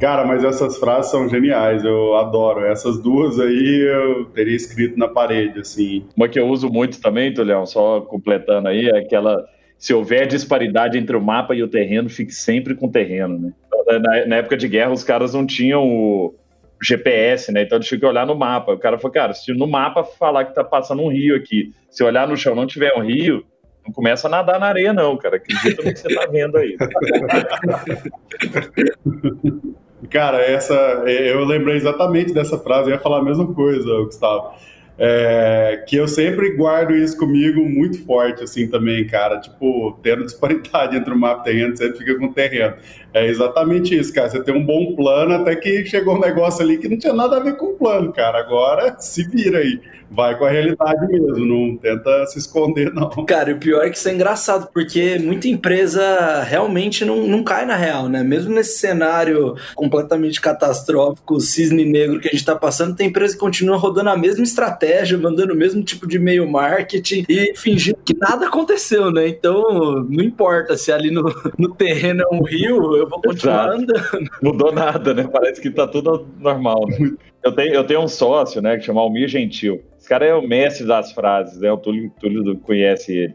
cara, 0.00 0.26
mas 0.26 0.42
essas 0.42 0.78
frases 0.78 1.10
são 1.10 1.28
geniais, 1.28 1.84
eu 1.84 2.16
adoro. 2.16 2.64
Essas 2.64 2.98
duas 3.02 3.38
aí 3.38 3.86
eu 3.86 4.24
teria 4.26 4.56
escrito 4.56 4.98
na 4.98 5.08
parede, 5.08 5.60
assim. 5.60 6.06
Uma 6.16 6.26
que 6.26 6.40
eu 6.40 6.48
uso 6.48 6.70
muito 6.70 7.02
também, 7.02 7.34
Tulião, 7.34 7.66
só 7.66 8.00
completando 8.32 8.68
aí, 8.68 8.88
é 8.88 8.98
aquela 8.98 9.44
se 9.78 9.92
houver 9.92 10.26
disparidade 10.26 10.96
entre 10.96 11.16
o 11.16 11.20
mapa 11.20 11.54
e 11.54 11.62
o 11.62 11.68
terreno, 11.68 12.08
fique 12.08 12.32
sempre 12.32 12.74
com 12.74 12.86
o 12.86 12.90
terreno, 12.90 13.38
né? 13.38 13.52
Na, 14.00 14.26
na, 14.26 14.36
época 14.36 14.56
de 14.56 14.68
guerra, 14.68 14.92
os 14.92 15.02
caras 15.02 15.34
não 15.34 15.44
tinham 15.44 15.84
o 15.84 16.34
GPS, 16.80 17.50
né? 17.50 17.62
Então 17.62 17.80
tinham 17.80 17.98
que 17.98 18.06
olhar 18.06 18.24
no 18.24 18.36
mapa. 18.36 18.72
O 18.72 18.78
cara 18.78 18.96
falou, 18.96 19.12
cara, 19.12 19.34
se 19.34 19.52
no 19.52 19.66
mapa 19.66 20.04
falar 20.04 20.44
que 20.44 20.54
tá 20.54 20.62
passando 20.62 21.02
um 21.02 21.10
rio 21.10 21.34
aqui, 21.34 21.72
se 21.90 22.04
olhar 22.04 22.28
no 22.28 22.36
chão 22.36 22.54
não 22.54 22.64
tiver 22.64 22.96
um 22.96 23.02
rio, 23.02 23.44
não 23.84 23.92
começa 23.92 24.28
a 24.28 24.30
nadar 24.30 24.60
na 24.60 24.66
areia, 24.66 24.92
não, 24.92 25.16
cara. 25.16 25.36
Acredita 25.36 25.82
no 25.82 25.92
que 25.92 25.98
você 25.98 26.14
tá 26.14 26.26
vendo 26.26 26.56
aí. 26.56 26.76
cara, 30.08 30.40
essa. 30.42 30.74
Eu 30.74 31.44
lembrei 31.44 31.74
exatamente 31.74 32.32
dessa 32.32 32.56
frase, 32.56 32.88
eu 32.88 32.94
ia 32.94 33.00
falar 33.00 33.18
a 33.18 33.24
mesma 33.24 33.52
coisa, 33.52 33.90
Gustavo 34.04 34.54
é, 35.04 35.82
que 35.88 35.96
eu 35.96 36.06
sempre 36.06 36.54
guardo 36.54 36.94
isso 36.94 37.16
comigo 37.16 37.68
muito 37.68 38.04
forte, 38.04 38.44
assim, 38.44 38.68
também, 38.68 39.04
cara. 39.04 39.40
Tipo, 39.40 39.98
tendo 40.00 40.24
disparidade 40.24 40.94
entre 40.96 41.12
o 41.12 41.18
mapa 41.18 41.38
e 41.38 41.40
o 41.40 41.44
terreno, 41.44 41.76
você 41.76 41.92
fica 41.92 42.16
com 42.16 42.26
o 42.26 42.32
terreno. 42.32 42.76
É 43.14 43.26
exatamente 43.26 43.98
isso, 43.98 44.12
cara. 44.12 44.30
Você 44.30 44.42
tem 44.42 44.54
um 44.54 44.64
bom 44.64 44.94
plano 44.94 45.34
até 45.34 45.54
que 45.54 45.84
chegou 45.84 46.16
um 46.16 46.20
negócio 46.20 46.62
ali 46.62 46.78
que 46.78 46.88
não 46.88 46.98
tinha 46.98 47.12
nada 47.12 47.36
a 47.36 47.40
ver 47.40 47.56
com 47.56 47.66
o 47.66 47.74
plano, 47.74 48.12
cara. 48.12 48.38
Agora 48.38 48.96
se 49.00 49.24
vira 49.24 49.58
aí. 49.58 49.80
Vai 50.14 50.36
com 50.38 50.44
a 50.44 50.50
realidade 50.50 51.06
mesmo, 51.10 51.46
não 51.46 51.76
tenta 51.78 52.26
se 52.26 52.38
esconder, 52.38 52.92
não. 52.92 53.08
Cara, 53.24 53.54
o 53.54 53.58
pior 53.58 53.82
é 53.82 53.88
que 53.88 53.96
isso 53.96 54.10
é 54.10 54.12
engraçado, 54.12 54.68
porque 54.70 55.18
muita 55.18 55.48
empresa 55.48 56.42
realmente 56.42 57.02
não, 57.02 57.26
não 57.26 57.42
cai 57.42 57.64
na 57.64 57.76
real, 57.76 58.10
né? 58.10 58.22
Mesmo 58.22 58.54
nesse 58.54 58.78
cenário 58.78 59.56
completamente 59.74 60.38
catastrófico, 60.38 61.40
cisne 61.40 61.86
negro 61.86 62.20
que 62.20 62.28
a 62.28 62.30
gente 62.30 62.44
tá 62.44 62.54
passando, 62.54 62.94
tem 62.94 63.08
empresa 63.08 63.32
que 63.32 63.40
continua 63.40 63.78
rodando 63.78 64.10
a 64.10 64.16
mesma 64.16 64.44
estratégia, 64.44 65.16
mandando 65.16 65.54
o 65.54 65.56
mesmo 65.56 65.82
tipo 65.82 66.06
de 66.06 66.16
e-mail 66.16 66.46
marketing 66.46 67.24
e 67.26 67.54
fingindo 67.56 67.96
que 68.04 68.14
nada 68.14 68.48
aconteceu, 68.48 69.10
né? 69.10 69.26
Então, 69.26 70.04
não 70.10 70.22
importa 70.22 70.76
se 70.76 70.92
ali 70.92 71.10
no, 71.10 71.24
no 71.58 71.74
terreno 71.74 72.22
é 72.22 72.34
um 72.34 72.42
rio, 72.42 73.01
eu 73.02 73.08
vou 73.08 73.20
continuar 73.20 73.76
Exato. 73.76 73.82
andando. 73.82 74.30
Mudou 74.42 74.72
nada, 74.72 75.14
né? 75.14 75.28
Parece 75.30 75.60
que 75.60 75.70
tá 75.70 75.86
tudo 75.86 76.26
normal. 76.38 76.86
Né? 76.88 77.12
Eu 77.42 77.52
tenho, 77.52 77.74
eu 77.74 77.84
tenho 77.84 78.00
um 78.00 78.08
sócio, 78.08 78.62
né, 78.62 78.76
que 78.76 78.84
chama 78.84 79.00
Almir 79.00 79.28
Gentil. 79.28 79.82
Esse 79.98 80.08
cara 80.08 80.24
é 80.24 80.34
o 80.34 80.46
mestre 80.46 80.86
das 80.86 81.12
frases, 81.12 81.60
né? 81.60 81.70
O 81.70 81.76
Túlio, 81.76 82.12
Túlio 82.20 82.56
conhece 82.58 83.12
ele. 83.12 83.34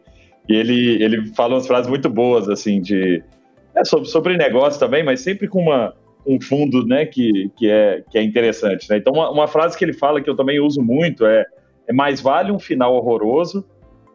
E 0.50 0.56
ele, 0.56 1.04
ele 1.04 1.28
fala 1.36 1.56
umas 1.56 1.68
frases 1.68 1.90
muito 1.90 2.10
boas, 2.10 2.48
assim, 2.48 2.82
de... 2.82 3.22
É, 3.76 3.84
sobre, 3.84 4.08
sobre 4.08 4.38
negócio 4.38 4.80
também, 4.80 5.04
mas 5.04 5.20
sempre 5.20 5.48
com 5.48 5.62
uma, 5.62 5.94
um 6.26 6.40
fundo, 6.40 6.86
né, 6.86 7.06
que, 7.06 7.52
que, 7.58 7.70
é, 7.70 8.04
que 8.10 8.18
é 8.18 8.24
interessante, 8.24 8.90
né? 8.90 8.98
Então, 8.98 9.14
uma, 9.14 9.30
uma 9.30 9.48
frase 9.48 9.78
que 9.78 9.84
ele 9.84 9.94
fala 9.94 10.22
que 10.22 10.30
eu 10.30 10.36
também 10.36 10.60
uso 10.60 10.82
muito 10.82 11.26
é, 11.26 11.46
é 11.86 11.94
mais 11.94 12.22
vale 12.22 12.52
um 12.52 12.60
final 12.60 12.96
horroroso 12.96 13.66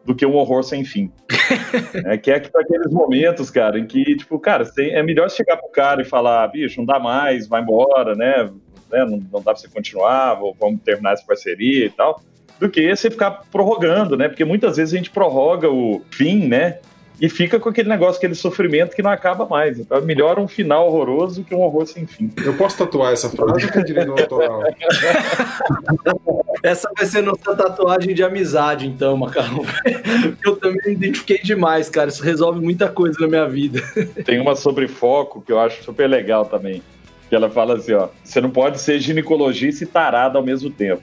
do 0.05 0.13
que 0.13 0.25
um 0.25 0.35
horror 0.35 0.63
sem 0.63 0.83
fim. 0.83 1.11
é, 2.05 2.17
que 2.17 2.31
é 2.31 2.35
aqueles 2.35 2.91
momentos, 2.91 3.49
cara, 3.49 3.79
em 3.79 3.85
que, 3.85 4.15
tipo, 4.17 4.37
cara, 4.39 4.69
é 4.77 5.01
melhor 5.03 5.29
chegar 5.29 5.57
pro 5.57 5.69
cara 5.69 6.01
e 6.01 6.05
falar, 6.05 6.47
bicho, 6.47 6.79
não 6.79 6.85
dá 6.85 6.99
mais, 6.99 7.47
vai 7.47 7.61
embora, 7.61 8.15
né? 8.15 8.49
né 8.91 9.05
não, 9.05 9.17
não 9.31 9.41
dá 9.41 9.53
pra 9.53 9.55
você 9.55 9.67
continuar, 9.67 10.39
vamos 10.59 10.81
terminar 10.83 11.13
essa 11.13 11.25
parceria 11.25 11.85
e 11.85 11.89
tal, 11.89 12.21
do 12.59 12.69
que 12.69 12.95
você 12.95 13.09
ficar 13.09 13.31
prorrogando, 13.51 14.17
né? 14.17 14.27
Porque 14.27 14.45
muitas 14.45 14.77
vezes 14.77 14.93
a 14.93 14.97
gente 14.97 15.09
prorroga 15.09 15.69
o 15.69 16.01
fim, 16.11 16.47
né? 16.47 16.79
E 17.19 17.29
fica 17.29 17.59
com 17.59 17.69
aquele 17.69 17.89
negócio, 17.89 18.17
aquele 18.17 18.35
sofrimento 18.35 18.95
que 18.95 19.01
não 19.01 19.11
acaba 19.11 19.45
mais. 19.45 19.79
Então 19.79 19.97
é 19.97 20.01
melhor 20.01 20.39
um 20.39 20.47
final 20.47 20.87
horroroso 20.87 21.43
que 21.43 21.53
um 21.53 21.61
horror 21.61 21.85
sem 21.85 22.05
fim. 22.05 22.31
Eu 22.43 22.55
posso 22.55 22.77
tatuar 22.77 23.13
essa 23.13 23.29
frase 23.29 23.71
tem 23.71 23.83
direito 23.83 24.11
autoral? 24.11 24.63
essa 26.63 26.89
vai 26.95 27.05
ser 27.05 27.21
nossa 27.21 27.55
tatuagem 27.55 28.13
de 28.13 28.23
amizade, 28.23 28.87
então, 28.87 29.15
Macarrão. 29.15 29.63
Eu 30.43 30.55
também 30.55 30.79
me 30.85 30.93
identifiquei 30.93 31.39
demais, 31.39 31.89
cara. 31.89 32.09
Isso 32.09 32.23
resolve 32.23 32.59
muita 32.59 32.89
coisa 32.89 33.17
na 33.19 33.27
minha 33.27 33.47
vida. 33.47 33.81
Tem 34.25 34.39
uma 34.39 34.55
sobre 34.55 34.87
foco 34.87 35.41
que 35.41 35.51
eu 35.51 35.59
acho 35.59 35.83
super 35.83 36.07
legal 36.07 36.45
também. 36.45 36.81
Que 37.29 37.35
ela 37.35 37.49
fala 37.49 37.77
assim, 37.77 37.93
ó, 37.93 38.09
você 38.23 38.41
não 38.41 38.49
pode 38.49 38.79
ser 38.79 38.99
ginecologista 38.99 39.83
e 39.83 39.87
tarada 39.87 40.37
ao 40.37 40.43
mesmo 40.43 40.69
tempo. 40.69 41.01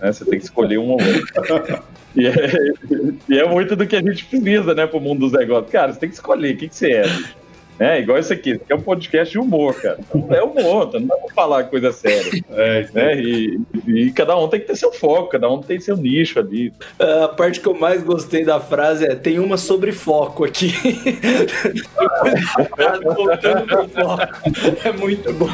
Né? 0.00 0.12
Você 0.12 0.24
tem 0.24 0.38
que 0.38 0.44
escolher 0.44 0.78
um 0.78 0.90
ou 0.90 0.98
outro. 1.00 1.82
E 2.16 2.26
é, 2.26 2.32
e 3.28 3.38
é, 3.38 3.48
muito 3.48 3.76
do 3.76 3.86
que 3.86 3.96
a 3.96 4.02
gente 4.02 4.24
precisa, 4.24 4.74
né, 4.74 4.86
pro 4.86 5.00
mundo 5.00 5.20
dos 5.20 5.32
negócios. 5.32 5.70
Cara, 5.70 5.92
você 5.92 6.00
tem 6.00 6.08
que 6.08 6.14
escolher 6.16 6.54
o 6.54 6.56
que, 6.56 6.68
que 6.68 6.74
você 6.74 6.92
é. 6.92 7.04
É, 7.80 7.98
igual 7.98 8.18
isso 8.18 8.30
aqui, 8.30 8.50
isso 8.50 8.62
aqui 8.62 8.72
é 8.74 8.76
um 8.76 8.82
podcast 8.82 9.32
de 9.32 9.38
humor, 9.38 9.74
cara. 9.80 9.98
Então, 10.14 10.26
é 10.36 10.42
humor, 10.42 10.92
não 10.92 11.06
dá 11.06 11.16
pra 11.16 11.34
falar 11.34 11.64
coisa 11.64 11.90
séria. 11.90 12.44
É, 12.50 12.86
né? 12.92 13.18
E, 13.18 13.58
e, 13.86 14.12
cada 14.12 14.36
um 14.36 14.48
tem 14.48 14.60
que 14.60 14.66
ter 14.66 14.76
seu 14.76 14.92
foco, 14.92 15.30
cada 15.30 15.50
um 15.50 15.62
tem 15.62 15.80
seu 15.80 15.96
nicho 15.96 16.38
ali. 16.38 16.74
A 16.98 17.28
parte 17.28 17.58
que 17.58 17.66
eu 17.66 17.72
mais 17.72 18.02
gostei 18.02 18.44
da 18.44 18.60
frase 18.60 19.06
é: 19.06 19.14
tem 19.14 19.38
uma 19.38 19.56
sobre 19.56 19.92
foco 19.92 20.44
aqui. 20.44 20.74
Voltando 23.16 23.66
pro 23.66 23.88
foco. 23.88 24.22
É 24.84 24.92
muito 24.92 25.32
bom. 25.32 25.48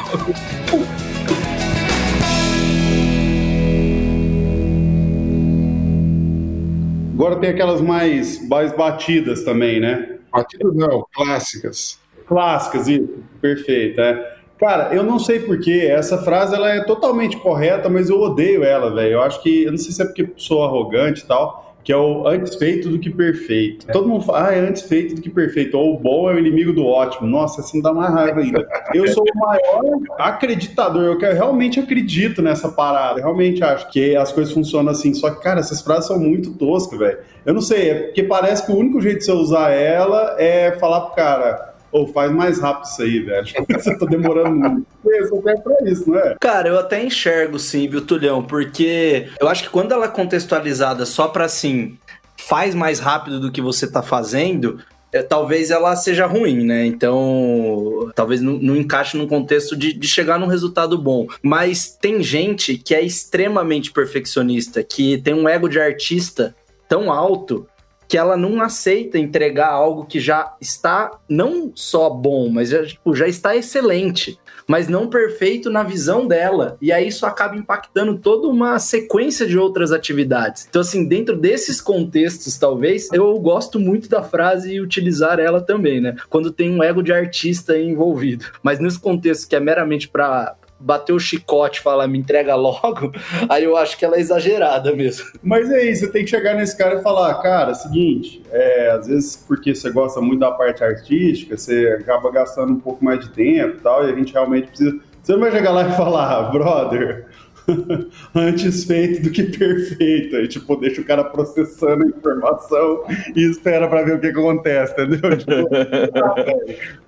Agora 7.17 7.37
tem 7.37 7.49
aquelas 7.49 7.81
mais, 7.81 8.47
mais 8.47 8.77
batidas 8.77 9.43
também, 9.43 9.81
né? 9.81 10.19
Batidas 10.31 10.75
não, 10.75 11.07
clássicas. 11.15 11.99
Clássicas, 12.27 12.89
isso. 12.89 13.09
Perfeito, 13.41 13.99
é. 14.03 14.37
Cara, 14.59 14.95
eu 14.95 15.03
não 15.03 15.19
sei 15.19 15.41
porquê, 15.41 15.89
essa 15.91 16.19
frase 16.19 16.55
ela 16.55 16.69
é 16.69 16.85
totalmente 16.85 17.39
correta, 17.39 17.89
mas 17.89 18.11
eu 18.11 18.21
odeio 18.21 18.63
ela, 18.63 18.95
velho. 18.95 19.15
Eu 19.15 19.23
acho 19.23 19.43
que, 19.43 19.65
eu 19.65 19.71
não 19.71 19.79
sei 19.79 19.93
se 19.93 20.03
é 20.03 20.05
porque 20.05 20.29
sou 20.37 20.63
arrogante 20.63 21.23
e 21.23 21.27
tal, 21.27 21.66
que 21.87 21.93
é 21.93 21.97
o 21.97 22.27
antes 22.27 22.57
feito 22.57 22.89
do 22.89 22.99
que 22.99 23.09
perfeito. 23.09 23.89
É. 23.89 23.93
Todo 23.93 24.09
mundo 24.09 24.25
fala, 24.25 24.49
ah, 24.49 24.53
é 24.53 24.59
antes 24.59 24.83
feito 24.83 25.15
do 25.15 25.23
que 25.23 25.31
perfeito, 25.31 25.79
ou 25.79 25.95
o 25.95 25.97
bom 26.01 26.29
é 26.29 26.35
o 26.35 26.39
inimigo 26.41 26.73
do 26.73 26.85
ótimo. 26.85 27.29
Nossa, 27.29 27.61
assim 27.61 27.81
dá 27.81 27.93
mais 27.93 28.13
raiva 28.13 28.41
ainda. 28.41 28.67
Eu 28.93 29.07
sou 29.07 29.23
o 29.23 29.39
maior 29.39 30.01
acreditador, 30.19 31.05
eu 31.05 31.19
realmente 31.33 31.79
acredito 31.79 32.43
nessa 32.43 32.69
parada, 32.69 33.21
realmente 33.21 33.63
acho 33.63 33.89
que 33.91 34.17
as 34.17 34.33
coisas 34.33 34.53
funcionam 34.53 34.91
assim. 34.91 35.15
Só 35.15 35.31
que, 35.31 35.41
cara, 35.41 35.61
essas 35.61 35.81
frases 35.81 36.07
são 36.07 36.19
muito 36.19 36.55
toscas, 36.55 36.99
velho. 36.99 37.19
Eu 37.45 37.55
não 37.55 37.61
sei, 37.61 37.91
é 37.91 37.95
porque 37.95 38.25
parece 38.25 38.67
que 38.67 38.73
o 38.73 38.77
único 38.77 39.01
jeito 39.01 39.19
de 39.19 39.25
você 39.25 39.33
usar 39.33 39.71
ela 39.71 40.35
é 40.41 40.73
falar 40.81 41.03
pro 41.03 41.15
cara 41.15 41.76
ou 41.93 42.07
faz 42.09 42.31
mais 42.33 42.59
rápido 42.59 42.85
isso 42.85 43.03
aí, 43.03 43.21
velho. 43.21 43.47
Você 43.71 43.99
tá 43.99 44.07
demorando 44.07 44.57
muito. 44.57 44.87
Isso 45.05 45.49
é 45.49 45.57
pra 45.57 45.77
isso, 45.85 46.11
não 46.11 46.19
é? 46.19 46.37
Cara, 46.41 46.69
eu 46.69 46.79
até 46.79 47.03
enxergo 47.03 47.59
sim, 47.59 47.89
viu, 47.89 48.01
Tulhão? 48.01 48.43
Porque 48.43 49.29
eu 49.41 49.49
acho 49.49 49.65
que 49.65 49.71
quando 49.71 49.93
ela 49.93 50.07
é 50.07 50.09
contextualizada 50.09 51.07
só 51.07 51.29
pra 51.29 51.45
assim, 51.45 51.97
faz 52.37 52.75
mais 52.75 52.99
rápido 52.99 53.41
do 53.41 53.51
que 53.51 53.61
você 53.61 53.87
tá 53.87 54.03
fazendo, 54.03 54.79
é, 55.13 55.23
talvez 55.23 55.71
ela 55.71 55.95
seja 55.97 56.27
ruim, 56.27 56.65
né? 56.65 56.85
Então, 56.85 58.11
talvez 58.15 58.41
não, 58.41 58.55
não 58.55 58.77
encaixe 58.77 59.17
num 59.17 59.27
contexto 59.27 59.77
de, 59.77 59.93
de, 59.93 60.09
chegar 60.09 60.39
num 60.39 60.47
resultado 60.47 60.99
bom. 60.99 61.27
Mas 61.43 61.97
tem 62.01 62.23
gente 62.23 62.77
que 62.77 62.95
é 62.95 63.03
extremamente 63.03 63.93
perfeccionista, 63.93 64.83
que 64.83 65.19
tem 65.19 65.35
um 65.35 65.49
ego 65.49 65.69
de 65.69 65.81
artista 65.81 66.55
tão 66.89 67.11
alto 67.11 67.67
que 68.09 68.17
ela 68.17 68.37
não 68.37 68.61
aceita 68.61 69.19
entregar 69.19 69.69
algo 69.69 70.05
que 70.05 70.21
já 70.21 70.55
está 70.61 71.11
não 71.29 71.73
só 71.75 72.09
bom, 72.09 72.49
mas 72.49 72.71
já, 72.71 72.85
tipo, 72.85 73.15
já 73.15 73.27
está 73.27 73.57
excelente, 73.57 74.39
mas 74.67 74.89
não 74.89 75.09
perfeito 75.09 75.71
na 75.71 75.83
visão 75.83 76.27
dela. 76.27 76.77
E 76.81 76.93
aí 76.93 77.09
isso 77.09 77.25
acaba 77.27 77.57
impactando 77.57 78.19
toda 78.19 78.49
uma 78.49 78.79
sequência 78.79 79.47
de 79.47 79.59
outras 79.59 79.93
atividades. 79.93 80.67
Então, 80.69 80.81
assim, 80.81 81.07
dentro 81.07 81.37
desses 81.37 81.81
contextos, 81.81 82.59
talvez, 82.59 83.09
eu 83.13 83.39
gosto 83.39 83.79
muito 83.79 84.09
da 84.09 84.23
frase 84.23 84.75
e 84.75 84.81
utilizar 84.81 85.39
ela 85.39 85.61
também, 85.61 86.01
né? 86.01 86.17
Quando 86.29 86.53
tem 86.53 86.71
um 86.71 86.83
ego 86.83 87.03
de 87.03 87.13
artista 87.13 87.79
envolvido. 87.79 88.47
Mas 88.63 88.79
nesse 88.79 88.99
contexto 88.99 89.49
que 89.49 89.57
é 89.57 89.61
meramente 89.61 90.09
para 90.09 90.57
bater 90.79 91.13
o 91.13 91.19
chicote 91.19 91.81
e 91.81 91.83
falar 91.83 92.07
me 92.07 92.19
entrega 92.19 92.55
logo, 92.55 93.13
aí 93.49 93.65
eu 93.65 93.77
acho 93.77 93.97
que 93.99 94.05
ela 94.05 94.17
é 94.17 94.21
exagerada 94.21 94.95
mesmo. 94.95 95.27
Mas 95.43 95.71
é 95.71 95.85
isso, 95.85 96.05
você 96.05 96.13
tem 96.13 96.25
que 96.25 96.31
chegar 96.31 96.55
nesse 96.55 96.77
cara 96.77 96.97
e 96.97 97.03
falar, 97.03 97.35
cara, 97.43 97.75
seguinte, 97.75 98.43
é, 98.51 98.91
às 98.91 99.07
vezes 99.07 99.37
porque 99.37 99.75
você 99.75 99.91
gosta 99.91 100.21
muito 100.21 100.41
da 100.41 100.51
parte 100.51 100.85
artística, 100.85 101.57
você 101.57 101.99
acaba 102.01 102.31
gastando 102.31 102.73
um 102.73 102.81
pouco 102.81 103.05
mais 103.05 103.21
de 103.21 103.31
tempo 103.31 103.77
e 103.77 103.81
tal, 103.81 104.07
e 104.07 104.13
a 104.13 104.15
gente 104.15 104.33
realmente 104.33 104.69
precisa. 104.69 104.99
Você 105.23 105.33
não 105.33 105.41
vai 105.41 105.51
chegar 105.51 105.73
lá 105.73 105.89
e 105.89 105.97
falar, 105.97 106.53
brother, 106.53 107.27
antes 108.35 108.85
feito 108.85 109.23
do 109.23 109.31
que 109.31 109.45
perfeito. 109.45 110.37
Aí, 110.37 110.49
tipo, 110.49 110.77
deixa 110.77 111.01
o 111.01 111.05
cara 111.05 111.25
processando 111.25 112.05
a 112.05 112.07
informação 112.07 113.05
e 113.35 113.43
espera 113.43 113.89
para 113.89 114.03
ver 114.03 114.17
o 114.17 114.21
que, 114.21 114.33
que 114.33 114.39
acontece, 114.39 114.93
entendeu? 114.93 115.37
Tipo, 115.37 115.69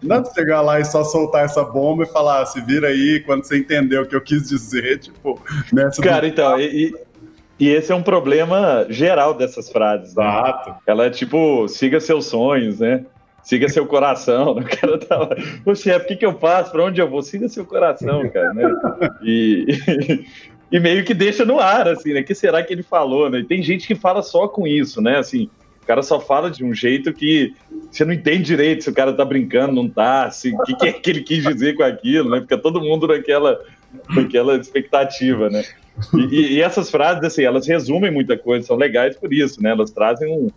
não 0.02 0.22
dá 0.22 0.30
chegar 0.32 0.60
lá 0.60 0.80
e 0.80 0.84
só 0.84 1.04
soltar 1.04 1.44
essa 1.44 1.64
bomba 1.64 2.04
e 2.04 2.06
falar, 2.06 2.42
ah, 2.42 2.46
se 2.46 2.60
vira 2.60 2.88
aí 2.88 3.20
quando 3.24 3.44
você 3.44 3.58
entendeu 3.58 4.02
o 4.02 4.06
que 4.06 4.14
eu 4.14 4.20
quis 4.20 4.48
dizer, 4.48 4.98
tipo, 5.00 5.40
Cara, 6.02 6.26
então, 6.26 6.58
e, 6.60 6.94
e 7.58 7.68
esse 7.68 7.90
é 7.90 7.94
um 7.94 8.02
problema 8.02 8.86
geral 8.88 9.34
dessas 9.34 9.70
frases. 9.70 10.14
Né? 10.14 10.24
Exato. 10.24 10.74
Ela 10.86 11.06
é 11.06 11.10
tipo, 11.10 11.66
siga 11.68 12.00
seus 12.00 12.26
sonhos, 12.26 12.80
né? 12.80 13.04
Siga 13.42 13.68
seu 13.68 13.86
coração. 13.86 14.56
O 14.58 14.64
cara 14.64 14.98
tá 14.98 15.16
lá, 15.16 15.30
o 15.64 15.74
chefe, 15.74 16.04
o 16.04 16.08
que, 16.08 16.16
que 16.16 16.26
eu 16.26 16.38
faço? 16.38 16.70
Para 16.70 16.84
onde 16.84 17.00
eu 17.00 17.08
vou? 17.08 17.22
Siga 17.22 17.48
seu 17.48 17.64
coração, 17.64 18.28
cara, 18.30 18.52
né? 18.52 18.64
E, 19.22 19.66
e 20.70 20.80
meio 20.80 21.04
que 21.04 21.14
deixa 21.14 21.44
no 21.44 21.58
ar, 21.58 21.88
assim, 21.88 22.12
né? 22.12 22.20
O 22.20 22.24
que 22.24 22.34
será 22.34 22.62
que 22.62 22.72
ele 22.72 22.82
falou, 22.82 23.30
né? 23.30 23.40
E 23.40 23.44
tem 23.44 23.62
gente 23.62 23.86
que 23.86 23.94
fala 23.94 24.22
só 24.22 24.48
com 24.48 24.66
isso, 24.66 25.00
né? 25.00 25.18
Assim, 25.18 25.48
o 25.82 25.86
cara 25.86 26.02
só 26.02 26.20
fala 26.20 26.50
de 26.50 26.64
um 26.64 26.74
jeito 26.74 27.12
que 27.12 27.54
você 27.90 28.04
não 28.04 28.12
entende 28.12 28.42
direito 28.42 28.84
se 28.84 28.90
o 28.90 28.94
cara 28.94 29.12
tá 29.12 29.24
brincando, 29.24 29.74
não 29.74 29.88
tá, 29.88 30.30
o 30.52 30.64
que, 30.64 30.74
que 30.76 30.86
é 30.86 30.92
que 30.92 31.10
ele 31.10 31.22
quis 31.22 31.42
dizer 31.42 31.74
com 31.74 31.82
aquilo, 31.82 32.30
né? 32.30 32.40
Fica 32.40 32.58
todo 32.58 32.80
mundo 32.80 33.06
naquela, 33.06 33.58
naquela 34.10 34.56
expectativa, 34.56 35.48
né? 35.48 35.64
E, 36.14 36.54
e, 36.54 36.60
essas 36.60 36.90
frases, 36.90 37.24
assim, 37.24 37.42
elas 37.42 37.66
resumem 37.66 38.10
muita 38.10 38.36
coisa, 38.36 38.66
são 38.66 38.76
legais 38.76 39.16
por 39.16 39.32
isso, 39.32 39.62
né? 39.62 39.70
Elas 39.70 39.90
trazem 39.90 40.30
um, 40.30 40.48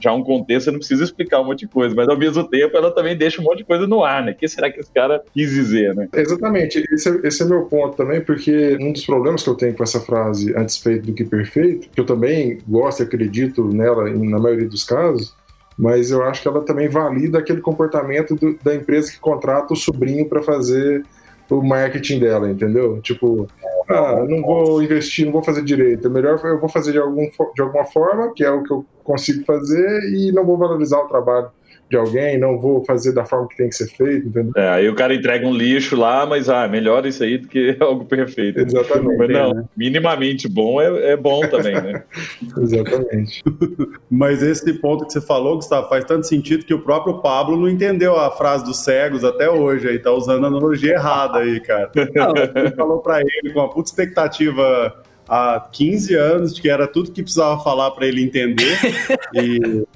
já 0.00 0.12
um 0.12 0.22
contexto, 0.22 0.66
você 0.66 0.70
não 0.70 0.78
precisa 0.78 1.04
explicar 1.04 1.40
um 1.40 1.44
monte 1.44 1.60
de 1.60 1.68
coisa, 1.68 1.94
mas 1.94 2.08
ao 2.08 2.16
mesmo 2.16 2.44
tempo 2.44 2.76
ela 2.76 2.90
também 2.90 3.16
deixa 3.16 3.40
um 3.40 3.44
monte 3.44 3.58
de 3.58 3.64
coisa 3.64 3.86
no 3.86 4.04
ar, 4.04 4.22
né? 4.22 4.32
O 4.32 4.34
que 4.34 4.48
será 4.48 4.70
que 4.70 4.80
esse 4.80 4.92
cara 4.92 5.22
quis 5.32 5.50
dizer, 5.50 5.94
né? 5.94 6.08
Exatamente, 6.14 6.84
esse 6.92 7.08
é, 7.08 7.20
esse 7.24 7.42
é 7.42 7.46
meu 7.46 7.62
ponto 7.62 7.96
também, 7.96 8.20
porque 8.20 8.76
um 8.80 8.92
dos 8.92 9.04
problemas 9.04 9.42
que 9.42 9.50
eu 9.50 9.54
tenho 9.54 9.74
com 9.74 9.82
essa 9.82 10.00
frase 10.00 10.54
antes 10.56 10.78
feito 10.78 11.06
do 11.06 11.12
que 11.12 11.24
perfeito, 11.24 11.88
que 11.90 12.00
eu 12.00 12.06
também 12.06 12.58
gosto 12.66 13.00
e 13.00 13.02
acredito 13.04 13.64
nela 13.64 14.08
na 14.10 14.38
maioria 14.38 14.68
dos 14.68 14.84
casos, 14.84 15.34
mas 15.78 16.10
eu 16.10 16.22
acho 16.24 16.42
que 16.42 16.48
ela 16.48 16.60
também 16.62 16.88
valida 16.88 17.38
aquele 17.38 17.60
comportamento 17.60 18.34
do, 18.34 18.58
da 18.62 18.74
empresa 18.74 19.12
que 19.12 19.18
contrata 19.20 19.72
o 19.72 19.76
sobrinho 19.76 20.28
para 20.28 20.42
fazer 20.42 21.04
o 21.48 21.62
marketing 21.62 22.18
dela, 22.18 22.50
entendeu? 22.50 23.00
Tipo, 23.00 23.48
ah, 23.88 24.24
não 24.28 24.42
vou 24.42 24.82
investir, 24.82 25.24
não 25.24 25.32
vou 25.32 25.42
fazer 25.42 25.64
direito. 25.64 26.06
É 26.06 26.10
melhor 26.10 26.38
eu 26.44 26.58
vou 26.58 26.68
fazer 26.68 26.92
de, 26.92 26.98
algum, 26.98 27.28
de 27.54 27.62
alguma 27.62 27.84
forma, 27.84 28.32
que 28.34 28.44
é 28.44 28.50
o 28.50 28.62
que 28.62 28.72
eu 28.72 28.84
consigo 29.02 29.44
fazer, 29.44 30.00
e 30.14 30.30
não 30.32 30.44
vou 30.44 30.58
valorizar 30.58 30.98
o 30.98 31.08
trabalho 31.08 31.50
de 31.90 31.96
alguém, 31.96 32.38
não 32.38 32.58
vou 32.58 32.84
fazer 32.84 33.12
da 33.12 33.24
forma 33.24 33.48
que 33.48 33.56
tem 33.56 33.68
que 33.68 33.74
ser 33.74 33.88
feito, 33.88 34.28
entendeu? 34.28 34.52
É, 34.56 34.68
aí 34.68 34.88
o 34.88 34.94
cara 34.94 35.14
entrega 35.14 35.46
um 35.46 35.54
lixo 35.54 35.96
lá, 35.96 36.26
mas 36.26 36.48
ah, 36.48 36.68
melhor 36.68 37.06
isso 37.06 37.22
aí 37.22 37.38
do 37.38 37.48
que 37.48 37.76
algo 37.80 38.04
perfeito. 38.04 38.60
Exatamente. 38.60 39.16
Mas 39.16 39.28
não, 39.30 39.54
né? 39.54 39.64
minimamente 39.76 40.48
bom 40.48 40.80
é, 40.80 41.12
é 41.12 41.16
bom 41.16 41.40
também, 41.48 41.74
né? 41.74 42.02
Exatamente. 42.60 43.42
mas 44.10 44.42
esse 44.42 44.74
ponto 44.74 45.06
que 45.06 45.12
você 45.12 45.20
falou, 45.20 45.56
Gustavo, 45.56 45.88
faz 45.88 46.04
tanto 46.04 46.26
sentido 46.26 46.64
que 46.66 46.74
o 46.74 46.82
próprio 46.82 47.22
Pablo 47.22 47.56
não 47.56 47.68
entendeu 47.68 48.16
a 48.16 48.30
frase 48.30 48.64
dos 48.64 48.84
cegos 48.84 49.24
até 49.24 49.50
hoje, 49.50 49.88
aí 49.88 49.98
tá 49.98 50.12
usando 50.12 50.44
a 50.44 50.48
analogia 50.48 50.92
errada 50.92 51.38
aí, 51.38 51.58
cara. 51.60 51.90
Não, 52.14 52.34
ele 52.62 52.70
falou 52.72 53.00
para 53.00 53.20
ele 53.20 53.52
com 53.52 53.60
uma 53.60 53.70
puta 53.78 53.90
expectativa 53.90 54.92
há 55.28 55.68
15 55.70 56.14
anos 56.16 56.54
de 56.54 56.60
que 56.60 56.68
era 56.68 56.88
tudo 56.88 57.12
que 57.12 57.22
precisava 57.22 57.62
falar 57.62 57.92
para 57.92 58.08
ele 58.08 58.24
entender 58.24 58.76
e 59.34 59.86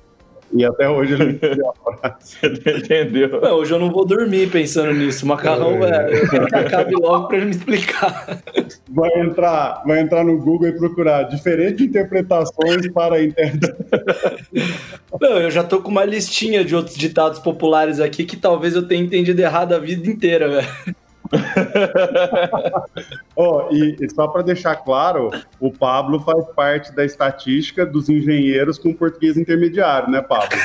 E 0.55 0.65
até 0.65 0.89
hoje 0.89 1.15
ele 1.15 1.25
não 1.25 1.31
entendeu 1.33 1.71
a 1.71 1.99
frase. 1.99 2.37
Ele 2.43 2.79
entendeu. 2.79 3.41
Não, 3.41 3.55
hoje 3.55 3.73
eu 3.73 3.79
não 3.79 3.91
vou 3.91 4.05
dormir 4.05 4.51
pensando 4.51 4.93
nisso. 4.93 5.25
O 5.25 5.29
macarrão, 5.29 5.83
é. 5.83 6.13
eu 6.13 6.29
quero 6.29 6.47
que 6.47 6.55
acabe 6.55 6.95
logo 6.95 7.27
para 7.27 7.39
ele 7.39 7.47
me 7.47 7.53
explicar. 7.53 8.43
Vai 8.91 9.11
entrar, 9.19 9.83
vai 9.87 10.01
entrar 10.01 10.23
no 10.23 10.37
Google 10.37 10.69
e 10.69 10.73
procurar 10.77 11.23
diferentes 11.23 11.81
interpretações 11.81 12.87
para 12.93 13.15
a 13.15 13.25
internet. 13.25 13.75
Não, 15.19 15.39
eu 15.39 15.51
já 15.51 15.65
tô 15.65 15.81
com 15.81 15.91
uma 15.91 16.05
listinha 16.05 16.63
de 16.63 16.77
outros 16.77 16.97
ditados 16.97 17.39
populares 17.39 17.99
aqui 17.99 18.23
que 18.23 18.37
talvez 18.37 18.75
eu 18.75 18.87
tenha 18.87 19.03
entendido 19.03 19.41
errado 19.41 19.73
a 19.73 19.79
vida 19.79 20.07
inteira, 20.07 20.51
velho 20.51 21.02
oh, 23.35 23.69
e, 23.71 23.97
e, 24.01 24.11
só 24.11 24.29
para 24.29 24.43
deixar 24.43 24.77
claro, 24.77 25.31
o 25.59 25.73
Pablo 25.73 26.21
faz 26.21 26.45
parte 26.55 26.95
da 26.95 27.05
estatística 27.05 27.87
dos 27.87 28.09
engenheiros 28.09 28.79
com 28.79 28.93
português 28.93 29.37
intermediário, 29.37 30.11
né, 30.11 30.21
Pablo? 30.21 30.51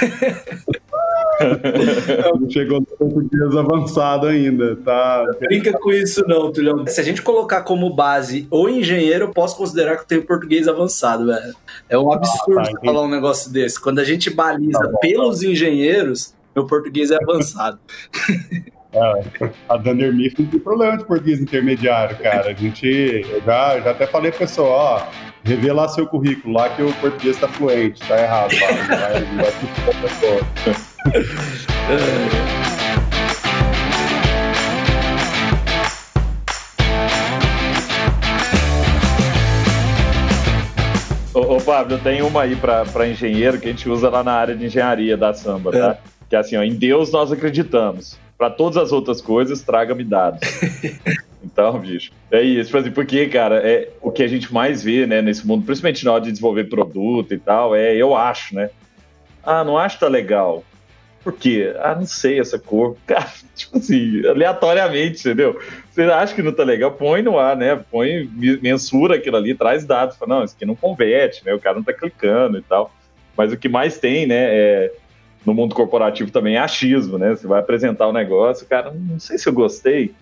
não 2.39 2.49
chegou 2.49 2.79
no 2.79 2.85
português 2.85 3.55
avançado 3.55 4.27
ainda, 4.27 4.75
tá? 4.77 5.25
Brinca 5.39 5.71
com 5.73 5.91
isso 5.91 6.25
não, 6.27 6.51
Tulhão. 6.51 6.85
Se 6.87 6.99
a 6.99 7.03
gente 7.03 7.21
colocar 7.21 7.61
como 7.61 7.93
base 7.93 8.47
o 8.49 8.67
engenheiro, 8.67 9.25
eu 9.25 9.31
posso 9.31 9.55
considerar 9.55 9.95
que 9.95 10.01
eu 10.01 10.07
tenho 10.07 10.25
português 10.25 10.67
avançado, 10.67 11.27
velho. 11.27 11.55
É 11.87 11.97
um 11.97 12.11
absurdo 12.11 12.59
ah, 12.59 12.71
tá, 12.71 12.79
falar 12.83 13.03
um 13.03 13.09
negócio 13.09 13.51
desse. 13.51 13.79
Quando 13.79 13.99
a 13.99 14.03
gente 14.03 14.29
baliza 14.29 14.79
tá 14.79 14.87
bom, 14.87 14.99
pelos 14.99 15.39
tá. 15.39 15.47
engenheiros, 15.47 16.33
meu 16.55 16.65
português 16.65 17.11
é 17.11 17.17
avançado. 17.21 17.79
É, 18.93 19.49
a 19.67 19.77
Dunder 19.77 20.13
Mifflin 20.13 20.45
não 20.45 20.51
tem 20.51 20.59
problema 20.59 20.97
de 20.97 21.05
português 21.05 21.41
intermediário, 21.41 22.17
cara. 22.17 22.51
A 22.51 22.53
gente 22.53 23.21
já, 23.45 23.79
já 23.81 23.91
até 23.91 24.07
falei 24.07 24.31
pro 24.31 24.39
pessoal, 24.39 24.69
ó, 24.69 25.03
revelar 25.43 25.89
seu 25.89 26.07
currículo 26.07 26.53
lá 26.53 26.69
que 26.69 26.81
o 26.81 26.93
português 26.93 27.35
está 27.35 27.47
fluente, 27.49 28.01
tá 28.07 28.19
errado, 28.19 28.51
tá? 28.57 28.67
Ô, 41.33 41.61
Pablo, 41.61 41.95
eu 41.95 41.99
tenho 41.99 42.25
uma 42.27 42.43
aí 42.43 42.55
para 42.55 43.07
engenheiro 43.07 43.59
que 43.59 43.67
a 43.67 43.71
gente 43.71 43.87
usa 43.89 44.09
lá 44.09 44.23
na 44.23 44.33
área 44.33 44.55
de 44.55 44.65
engenharia 44.65 45.17
da 45.17 45.33
samba, 45.33 45.71
tá? 45.71 45.91
É. 45.91 45.97
Que 46.29 46.35
é 46.35 46.39
assim, 46.39 46.55
ó, 46.57 46.63
em 46.63 46.73
Deus 46.73 47.11
nós 47.11 47.31
acreditamos 47.31 48.17
para 48.37 48.49
todas 48.49 48.77
as 48.77 48.91
outras 48.91 49.21
coisas, 49.21 49.61
traga-me 49.61 50.03
dados. 50.03 50.41
Então, 51.43 51.79
bicho, 51.79 52.11
é 52.29 52.41
isso. 52.41 52.65
Tipo 52.65 52.77
assim, 52.79 52.91
porque, 52.91 53.27
cara, 53.27 53.57
é 53.65 53.89
o 54.01 54.11
que 54.11 54.21
a 54.21 54.27
gente 54.27 54.53
mais 54.53 54.83
vê, 54.83 55.05
né, 55.05 55.21
nesse 55.21 55.47
mundo, 55.47 55.65
principalmente 55.65 56.03
na 56.03 56.11
hora 56.11 56.23
de 56.23 56.31
desenvolver 56.31 56.65
produto 56.65 57.33
e 57.33 57.37
tal, 57.37 57.75
é 57.75 57.95
eu 57.95 58.15
acho, 58.15 58.53
né? 58.53 58.69
Ah, 59.43 59.63
não 59.63 59.77
acho 59.77 59.95
que 59.95 60.01
tá 60.01 60.09
legal. 60.09 60.63
Por 61.23 61.33
quê? 61.33 61.73
Ah, 61.79 61.95
não 61.95 62.05
sei 62.05 62.39
essa 62.39 62.59
cor. 62.59 62.97
Cara, 63.07 63.31
tipo 63.55 63.77
assim, 63.77 64.25
aleatoriamente, 64.27 65.19
entendeu? 65.19 65.59
Você 65.89 66.03
acha 66.03 66.35
que 66.35 66.41
não 66.41 66.51
tá 66.51 66.63
legal, 66.63 66.91
põe 66.91 67.21
no 67.21 67.39
ar, 67.39 67.55
né? 67.55 67.81
Põe, 67.89 68.29
mensura 68.61 69.15
aquilo 69.15 69.37
ali, 69.37 69.55
traz 69.55 69.85
dados. 69.85 70.17
Fala, 70.17 70.37
não, 70.37 70.43
isso 70.43 70.55
aqui 70.55 70.65
não 70.65 70.75
converte, 70.75 71.45
né? 71.45 71.53
O 71.53 71.59
cara 71.59 71.77
não 71.77 71.83
tá 71.83 71.93
clicando 71.93 72.57
e 72.57 72.61
tal. 72.61 72.91
Mas 73.37 73.53
o 73.53 73.57
que 73.57 73.69
mais 73.69 73.97
tem, 73.99 74.25
né, 74.25 74.35
é 74.49 74.93
no 75.45 75.53
mundo 75.53 75.75
corporativo 75.75 76.31
também 76.31 76.55
é 76.55 76.59
achismo, 76.59 77.17
né? 77.17 77.29
Você 77.29 77.47
vai 77.47 77.59
apresentar 77.59 78.07
o 78.07 78.09
um 78.09 78.13
negócio, 78.13 78.67
cara, 78.67 78.91
não 78.93 79.19
sei 79.19 79.37
se 79.37 79.47
eu 79.47 79.53
gostei. 79.53 80.13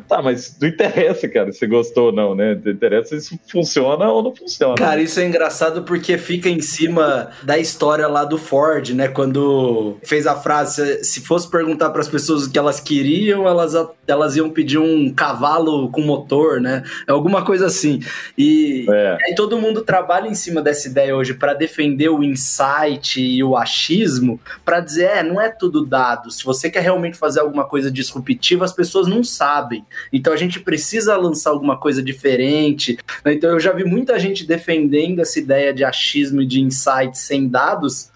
Tá, 0.00 0.22
mas 0.22 0.56
não 0.60 0.68
interessa, 0.68 1.28
cara, 1.28 1.52
se 1.52 1.66
gostou 1.66 2.06
ou 2.06 2.12
não, 2.12 2.34
né? 2.34 2.58
Não 2.64 2.72
interessa 2.72 3.18
se 3.20 3.38
funciona 3.50 4.10
ou 4.10 4.22
não 4.22 4.34
funciona. 4.34 4.74
Cara, 4.74 5.00
isso 5.02 5.20
é 5.20 5.26
engraçado 5.26 5.82
porque 5.82 6.16
fica 6.16 6.48
em 6.48 6.62
cima 6.62 7.30
da 7.42 7.58
história 7.58 8.06
lá 8.08 8.24
do 8.24 8.38
Ford, 8.38 8.90
né? 8.90 9.08
Quando 9.08 9.98
fez 10.02 10.26
a 10.26 10.34
frase: 10.34 11.04
se 11.04 11.20
fosse 11.20 11.50
perguntar 11.50 11.90
para 11.90 12.00
as 12.00 12.08
pessoas 12.08 12.44
o 12.44 12.50
que 12.50 12.58
elas 12.58 12.80
queriam, 12.80 13.46
elas, 13.46 13.74
elas 14.06 14.36
iam 14.36 14.48
pedir 14.48 14.78
um 14.78 15.12
cavalo 15.12 15.90
com 15.90 16.00
motor, 16.00 16.60
né? 16.60 16.82
É 17.06 17.12
alguma 17.12 17.44
coisa 17.44 17.66
assim. 17.66 18.00
E, 18.36 18.86
é. 18.88 19.18
e 19.20 19.24
aí 19.24 19.34
todo 19.34 19.58
mundo 19.58 19.82
trabalha 19.82 20.28
em 20.28 20.34
cima 20.34 20.62
dessa 20.62 20.88
ideia 20.88 21.14
hoje 21.14 21.34
para 21.34 21.52
defender 21.52 22.08
o 22.08 22.22
insight 22.22 23.20
e 23.20 23.44
o 23.44 23.56
achismo, 23.56 24.40
para 24.64 24.80
dizer: 24.80 25.04
é, 25.04 25.22
não 25.22 25.40
é 25.40 25.50
tudo 25.50 25.84
dado. 25.84 26.30
Se 26.30 26.44
você 26.44 26.70
quer 26.70 26.80
realmente 26.80 27.18
fazer 27.18 27.40
alguma 27.40 27.64
coisa 27.64 27.90
disruptiva, 27.90 28.64
as 28.64 28.72
pessoas 28.72 29.06
não 29.06 29.22
sabem. 29.22 29.81
Então 30.12 30.32
a 30.32 30.36
gente 30.36 30.60
precisa 30.60 31.16
lançar 31.16 31.50
alguma 31.50 31.76
coisa 31.76 32.02
diferente. 32.02 32.98
Né? 33.24 33.34
Então 33.34 33.50
eu 33.50 33.60
já 33.60 33.72
vi 33.72 33.84
muita 33.84 34.18
gente 34.18 34.46
defendendo 34.46 35.20
essa 35.20 35.38
ideia 35.38 35.72
de 35.72 35.84
achismo 35.84 36.42
e 36.42 36.46
de 36.46 36.60
insights 36.60 37.20
sem 37.20 37.48
dados 37.48 38.10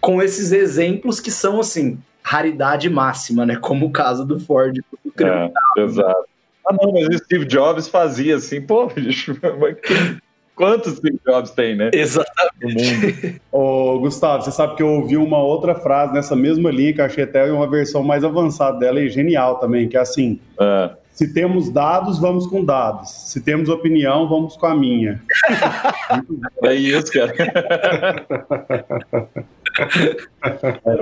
com 0.00 0.22
esses 0.22 0.52
exemplos 0.52 1.20
que 1.20 1.30
são 1.30 1.60
assim 1.60 1.98
raridade 2.22 2.88
máxima, 2.88 3.44
né? 3.44 3.56
Como 3.56 3.86
o 3.86 3.90
caso 3.90 4.24
do 4.24 4.40
Ford. 4.40 4.80
Do 5.04 5.26
é, 5.26 5.52
exato. 5.78 6.24
Ah, 6.66 6.74
não, 6.80 6.92
mas 6.92 7.06
o 7.08 7.18
Steve 7.18 7.44
Jobs 7.44 7.88
fazia 7.88 8.36
assim, 8.36 8.60
pô, 8.60 8.86
bicho, 8.86 9.38
Quantos 10.54 10.96
Steve 10.96 11.18
Jobs 11.26 11.50
tem, 11.50 11.74
né? 11.74 11.90
Exatamente. 11.92 13.40
Ô, 13.50 13.98
Gustavo, 13.98 14.44
você 14.44 14.52
sabe 14.52 14.76
que 14.76 14.82
eu 14.82 14.88
ouvi 14.88 15.16
uma 15.16 15.42
outra 15.42 15.74
frase 15.74 16.12
nessa 16.12 16.36
mesma 16.36 16.70
linha, 16.70 16.92
que 16.92 17.00
eu 17.00 17.04
achei 17.04 17.24
até 17.24 17.50
uma 17.50 17.68
versão 17.68 18.04
mais 18.04 18.22
avançada 18.22 18.78
dela 18.78 19.00
e 19.00 19.08
genial 19.08 19.58
também, 19.58 19.88
que 19.88 19.96
é 19.96 20.00
assim: 20.00 20.38
é. 20.60 20.90
se 21.12 21.34
temos 21.34 21.70
dados, 21.70 22.20
vamos 22.20 22.46
com 22.46 22.64
dados. 22.64 23.10
Se 23.10 23.40
temos 23.40 23.68
opinião, 23.68 24.28
vamos 24.28 24.56
com 24.56 24.66
a 24.66 24.76
minha. 24.76 25.20
é 26.62 26.74
isso, 26.74 27.12
cara. 27.12 27.34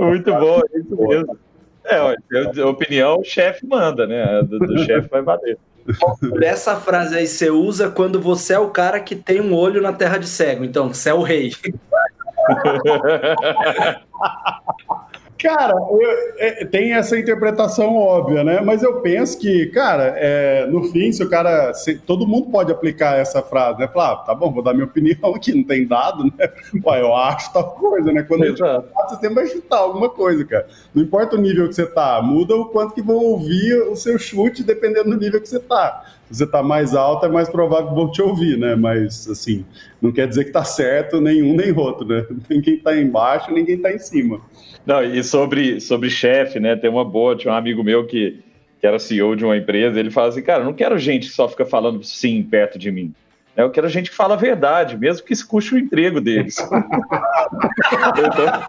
Muito 0.00 0.32
bom, 0.32 0.60
é 0.60 0.78
isso 0.78 0.96
mesmo. 0.96 1.38
É, 1.84 2.00
opinião, 2.64 3.18
o 3.18 3.24
chefe 3.24 3.66
manda, 3.66 4.06
né? 4.06 4.40
Do, 4.44 4.58
do 4.58 4.78
chefe 4.78 5.08
vai 5.08 5.20
bater. 5.20 5.58
Essa 6.42 6.76
frase 6.76 7.16
aí 7.16 7.26
você 7.26 7.50
usa 7.50 7.90
quando 7.90 8.20
você 8.20 8.54
é 8.54 8.58
o 8.58 8.70
cara 8.70 9.00
que 9.00 9.16
tem 9.16 9.40
um 9.40 9.54
olho 9.54 9.80
na 9.80 9.92
terra 9.92 10.18
de 10.18 10.28
cego. 10.28 10.64
Então, 10.64 10.92
você 10.92 11.10
é 11.10 11.14
o 11.14 11.22
rei. 11.22 11.52
Cara, 15.42 15.74
eu, 15.74 16.10
é, 16.38 16.64
tem 16.64 16.92
essa 16.92 17.18
interpretação 17.18 17.96
óbvia, 17.96 18.44
né? 18.44 18.60
Mas 18.60 18.82
eu 18.82 19.00
penso 19.00 19.36
que, 19.38 19.66
cara, 19.66 20.14
é, 20.16 20.66
no 20.66 20.84
fim, 20.84 21.10
se 21.10 21.22
o 21.24 21.28
cara. 21.28 21.74
Se, 21.74 21.96
todo 21.96 22.26
mundo 22.26 22.48
pode 22.48 22.70
aplicar 22.70 23.18
essa 23.18 23.42
frase, 23.42 23.80
né? 23.80 23.88
Falar, 23.88 24.12
ah, 24.12 24.16
tá 24.18 24.34
bom, 24.36 24.52
vou 24.52 24.62
dar 24.62 24.72
minha 24.72 24.86
opinião 24.92 25.34
aqui, 25.34 25.52
não 25.52 25.64
tem 25.64 25.84
dado, 25.84 26.24
né? 26.24 26.48
Ué, 26.84 27.00
eu 27.00 27.12
acho 27.12 27.52
tal 27.52 27.72
coisa, 27.72 28.12
né? 28.12 28.22
Quando 28.22 28.44
Exato. 28.44 28.64
a 28.64 28.80
gente 28.80 28.92
fala, 28.92 29.08
você 29.08 29.14
sempre 29.16 29.34
vai 29.34 29.46
chutar 29.48 29.78
alguma 29.78 30.08
coisa, 30.08 30.44
cara. 30.44 30.66
Não 30.94 31.02
importa 31.02 31.34
o 31.34 31.40
nível 31.40 31.68
que 31.68 31.74
você 31.74 31.86
tá, 31.86 32.22
muda 32.22 32.54
o 32.54 32.66
quanto 32.66 32.94
que 32.94 33.02
vão 33.02 33.16
ouvir 33.16 33.74
o 33.88 33.96
seu 33.96 34.16
chute, 34.18 34.62
dependendo 34.62 35.10
do 35.10 35.16
nível 35.16 35.40
que 35.40 35.48
você 35.48 35.58
tá. 35.58 36.04
Você 36.32 36.46
tá 36.46 36.62
mais 36.62 36.94
alto, 36.94 37.26
é 37.26 37.28
mais 37.28 37.48
provável 37.48 37.88
que 37.88 37.94
vão 37.94 38.10
te 38.10 38.22
ouvir, 38.22 38.56
né? 38.56 38.74
Mas, 38.74 39.28
assim, 39.28 39.66
não 40.00 40.10
quer 40.10 40.26
dizer 40.26 40.46
que 40.46 40.50
tá 40.50 40.64
certo 40.64 41.20
nenhum 41.20 41.54
nem 41.54 41.72
outro, 41.72 42.06
né? 42.06 42.24
Ninguém 42.48 42.78
tá 42.78 42.96
embaixo, 42.96 43.52
ninguém 43.52 43.76
tá 43.76 43.92
em 43.92 43.98
cima. 43.98 44.40
Não, 44.86 45.02
e 45.02 45.22
sobre, 45.22 45.80
sobre 45.80 46.08
chefe, 46.08 46.58
né? 46.58 46.74
Tem 46.74 46.88
uma 46.88 47.04
boa, 47.04 47.36
tinha 47.36 47.52
um 47.52 47.56
amigo 47.56 47.84
meu 47.84 48.06
que, 48.06 48.40
que 48.80 48.86
era 48.86 48.98
CEO 48.98 49.36
de 49.36 49.44
uma 49.44 49.56
empresa, 49.56 50.00
ele 50.00 50.10
fala 50.10 50.28
assim, 50.28 50.42
cara, 50.42 50.64
não 50.64 50.72
quero 50.72 50.98
gente 50.98 51.28
que 51.28 51.34
só 51.34 51.48
fica 51.48 51.66
falando 51.66 52.02
sim 52.02 52.42
perto 52.42 52.78
de 52.78 52.90
mim. 52.90 53.14
Eu 53.54 53.70
quero 53.70 53.88
gente 53.88 54.10
que 54.10 54.16
fala 54.16 54.34
a 54.34 54.38
verdade, 54.38 54.96
mesmo 54.96 55.26
que 55.26 55.34
isso 55.34 55.46
custe 55.46 55.74
o 55.74 55.78
emprego 55.78 56.20
deles. 56.20 56.56
então, 58.18 58.62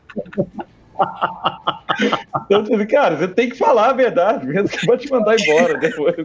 então, 2.59 2.87
cara, 2.87 3.17
você 3.17 3.27
tem 3.27 3.49
que 3.49 3.57
falar 3.57 3.89
a 3.89 3.93
verdade, 3.93 4.45
mesmo 4.45 4.69
que 4.69 4.85
vai 4.85 4.97
te 4.97 5.09
mandar 5.09 5.39
embora 5.39 5.77
depois. 5.77 6.15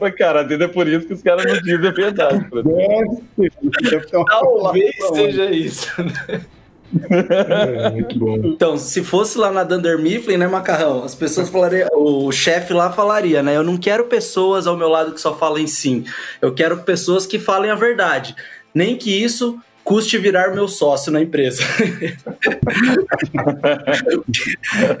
Mas, 0.00 0.14
cara, 0.14 0.42
às 0.42 0.48
vezes 0.48 0.64
é 0.64 0.68
por 0.68 0.88
isso 0.88 1.06
que 1.06 1.14
os 1.14 1.22
caras 1.22 1.44
não 1.44 1.60
dizem 1.60 1.88
a 1.88 1.92
verdade. 1.92 2.46
Talvez 4.10 4.94
seja 5.12 5.50
isso. 5.50 6.02
Né? 6.02 6.40
É, 7.10 7.90
muito 7.90 8.18
bom. 8.18 8.36
Então, 8.36 8.76
se 8.76 9.04
fosse 9.04 9.38
lá 9.38 9.50
na 9.50 9.62
Dunder 9.62 9.98
Mifflin, 9.98 10.36
né, 10.36 10.46
Macarrão? 10.46 11.04
As 11.04 11.14
pessoas 11.14 11.48
falariam, 11.48 11.88
o 11.94 12.32
chefe 12.32 12.72
lá 12.72 12.90
falaria, 12.90 13.42
né? 13.42 13.56
Eu 13.56 13.62
não 13.62 13.76
quero 13.76 14.04
pessoas 14.04 14.66
ao 14.66 14.76
meu 14.76 14.88
lado 14.88 15.12
que 15.12 15.20
só 15.20 15.36
falem 15.36 15.66
sim. 15.66 16.04
Eu 16.42 16.52
quero 16.52 16.78
pessoas 16.78 17.26
que 17.26 17.38
falem 17.38 17.70
a 17.70 17.76
verdade. 17.76 18.34
Nem 18.74 18.96
que 18.96 19.22
isso 19.22 19.58
custe 19.90 20.16
virar 20.18 20.54
meu 20.54 20.68
sócio 20.68 21.10
na 21.10 21.20
empresa. 21.20 21.64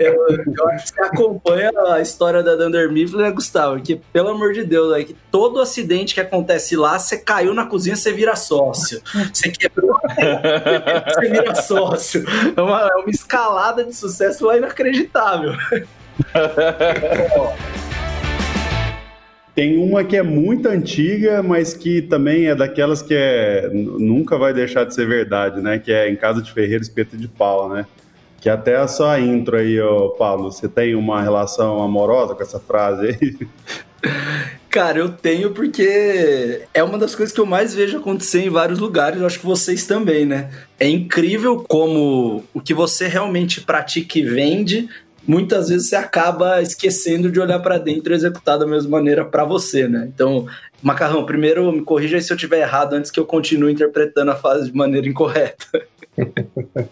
eu, 0.00 0.68
acho 0.70 0.86
que 0.86 0.90
você 0.90 1.02
acompanha 1.02 1.70
a 1.92 2.00
história 2.00 2.42
da 2.42 2.56
Dunder 2.56 2.90
Mifflin, 2.90 3.22
né, 3.22 3.30
Gustavo? 3.30 3.80
Que, 3.80 4.00
pelo 4.12 4.30
amor 4.30 4.52
de 4.52 4.64
Deus, 4.64 4.92
é 4.98 5.04
que 5.04 5.14
todo 5.30 5.60
acidente 5.60 6.12
que 6.12 6.20
acontece 6.20 6.74
lá, 6.74 6.98
você 6.98 7.16
caiu 7.16 7.54
na 7.54 7.66
cozinha, 7.66 7.94
você 7.94 8.12
vira 8.12 8.34
sócio. 8.34 9.00
Você 9.32 9.52
quebrou, 9.52 9.96
você 10.02 11.28
vira 11.28 11.54
sócio. 11.54 12.24
É 12.56 12.60
uma, 12.60 12.88
é 12.88 12.94
uma 12.96 13.10
escalada 13.10 13.84
de 13.84 13.94
sucesso 13.94 14.44
lá 14.44 14.56
inacreditável. 14.56 15.52
Tem 19.54 19.78
uma 19.78 20.04
que 20.04 20.16
é 20.16 20.22
muito 20.22 20.68
antiga, 20.68 21.42
mas 21.42 21.74
que 21.74 22.02
também 22.02 22.46
é 22.46 22.54
daquelas 22.54 23.02
que 23.02 23.14
é, 23.14 23.68
nunca 23.72 24.38
vai 24.38 24.54
deixar 24.54 24.84
de 24.84 24.94
ser 24.94 25.06
verdade, 25.06 25.60
né? 25.60 25.78
Que 25.78 25.92
é 25.92 26.08
em 26.10 26.16
casa 26.16 26.40
de 26.40 26.52
Ferreira, 26.52 26.82
espeto 26.82 27.16
de 27.16 27.26
pau, 27.26 27.68
né? 27.68 27.84
Que 28.40 28.48
até 28.48 28.76
a 28.76 28.88
sua 28.88 29.20
intro 29.20 29.56
aí, 29.56 29.80
ô 29.80 30.10
Paulo, 30.10 30.50
você 30.50 30.68
tem 30.68 30.94
uma 30.94 31.20
relação 31.20 31.82
amorosa 31.82 32.34
com 32.34 32.42
essa 32.42 32.58
frase 32.58 33.08
aí? 33.08 33.48
Cara, 34.70 34.98
eu 34.98 35.08
tenho 35.08 35.50
porque 35.50 36.62
é 36.72 36.82
uma 36.82 36.96
das 36.96 37.14
coisas 37.16 37.34
que 37.34 37.40
eu 37.40 37.44
mais 37.44 37.74
vejo 37.74 37.98
acontecer 37.98 38.44
em 38.44 38.48
vários 38.48 38.78
lugares, 38.78 39.20
eu 39.20 39.26
acho 39.26 39.40
que 39.40 39.44
vocês 39.44 39.84
também, 39.84 40.24
né? 40.24 40.48
É 40.78 40.88
incrível 40.88 41.64
como 41.68 42.44
o 42.54 42.60
que 42.60 42.72
você 42.72 43.08
realmente 43.08 43.60
pratica 43.62 44.20
e 44.20 44.22
vende, 44.22 44.88
muitas 45.26 45.68
vezes 45.68 45.88
você 45.88 45.96
acaba 45.96 46.60
esquecendo 46.62 47.30
de 47.30 47.40
olhar 47.40 47.58
para 47.60 47.78
dentro 47.78 48.12
e 48.12 48.16
executar 48.16 48.58
da 48.58 48.66
mesma 48.66 48.90
maneira 48.90 49.24
para 49.24 49.44
você, 49.44 49.88
né? 49.88 50.10
Então, 50.12 50.46
Macarrão, 50.82 51.26
primeiro 51.26 51.70
me 51.72 51.82
corrija 51.82 52.20
se 52.20 52.32
eu 52.32 52.36
estiver 52.36 52.60
errado 52.60 52.94
antes 52.94 53.10
que 53.10 53.20
eu 53.20 53.26
continue 53.26 53.72
interpretando 53.72 54.30
a 54.30 54.36
fase 54.36 54.70
de 54.70 54.76
maneira 54.76 55.08
incorreta. 55.08 55.66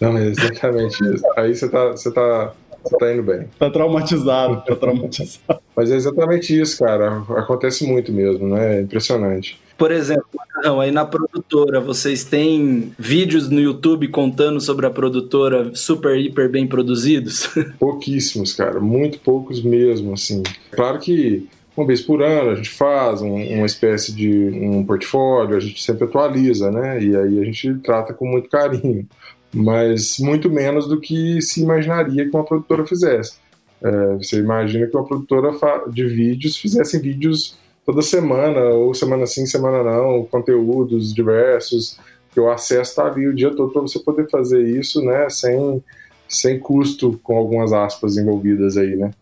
Não, 0.00 0.18
é 0.18 0.26
exatamente 0.26 1.02
isso. 1.14 1.24
Aí 1.36 1.54
você 1.54 1.68
tá, 1.68 1.90
você 1.90 2.12
tá 2.12 2.52
você 2.84 2.98
tá 2.98 3.12
indo 3.12 3.22
bem. 3.22 3.48
Tá 3.58 3.70
traumatizado, 3.70 4.62
tá 4.62 4.76
traumatizado. 4.76 5.60
Mas 5.74 5.90
é 5.90 5.96
exatamente 5.96 6.60
isso, 6.60 6.78
cara. 6.78 7.22
Acontece 7.30 7.86
muito 7.86 8.12
mesmo, 8.12 8.46
né? 8.46 8.78
É 8.78 8.80
impressionante. 8.82 9.58
Por 9.76 9.90
exemplo, 9.90 10.24
não, 10.62 10.80
aí 10.80 10.90
na 10.90 11.04
produtora, 11.04 11.80
vocês 11.80 12.24
têm 12.24 12.92
vídeos 12.98 13.48
no 13.48 13.60
YouTube 13.60 14.08
contando 14.08 14.60
sobre 14.60 14.86
a 14.86 14.90
produtora 14.90 15.70
super, 15.74 16.16
hiper 16.16 16.48
bem 16.48 16.66
produzidos? 16.66 17.48
Pouquíssimos, 17.78 18.54
cara. 18.54 18.80
Muito 18.80 19.18
poucos 19.18 19.62
mesmo, 19.62 20.12
assim. 20.12 20.42
Claro 20.70 21.00
que 21.00 21.48
uma 21.76 21.86
vez 21.86 22.00
por 22.00 22.22
ano 22.22 22.50
a 22.50 22.54
gente 22.54 22.70
faz 22.70 23.20
um, 23.20 23.34
uma 23.34 23.66
espécie 23.66 24.12
de 24.14 24.30
um 24.30 24.84
portfólio, 24.84 25.56
a 25.56 25.60
gente 25.60 25.82
sempre 25.82 26.04
atualiza, 26.04 26.70
né? 26.70 27.02
E 27.02 27.16
aí 27.16 27.40
a 27.40 27.44
gente 27.44 27.74
trata 27.82 28.14
com 28.14 28.26
muito 28.26 28.48
carinho 28.48 29.06
mas 29.54 30.18
muito 30.18 30.50
menos 30.50 30.88
do 30.88 31.00
que 31.00 31.40
se 31.40 31.62
imaginaria 31.62 32.28
que 32.28 32.36
uma 32.36 32.44
produtora 32.44 32.84
fizesse. 32.84 33.36
É, 33.80 34.14
você 34.16 34.38
imagina 34.38 34.86
que 34.86 34.96
uma 34.96 35.06
produtora 35.06 35.52
de 35.90 36.06
vídeos 36.06 36.56
fizesse 36.56 36.98
vídeos 36.98 37.56
toda 37.84 38.02
semana, 38.02 38.60
ou 38.70 38.94
semana 38.94 39.26
sim, 39.26 39.46
semana 39.46 39.82
não, 39.82 40.24
conteúdos 40.24 41.12
diversos, 41.12 41.98
que 42.32 42.40
o 42.40 42.50
acesso 42.50 42.90
está 42.90 43.06
ali 43.06 43.28
o 43.28 43.34
dia 43.34 43.54
todo 43.54 43.72
para 43.72 43.82
você 43.82 43.98
poder 43.98 44.28
fazer 44.28 44.62
isso, 44.62 45.02
né, 45.02 45.28
sem, 45.30 45.82
sem 46.28 46.58
custo, 46.58 47.18
com 47.22 47.36
algumas 47.36 47.72
aspas 47.72 48.16
envolvidas 48.16 48.76
aí, 48.76 48.96
né. 48.96 49.12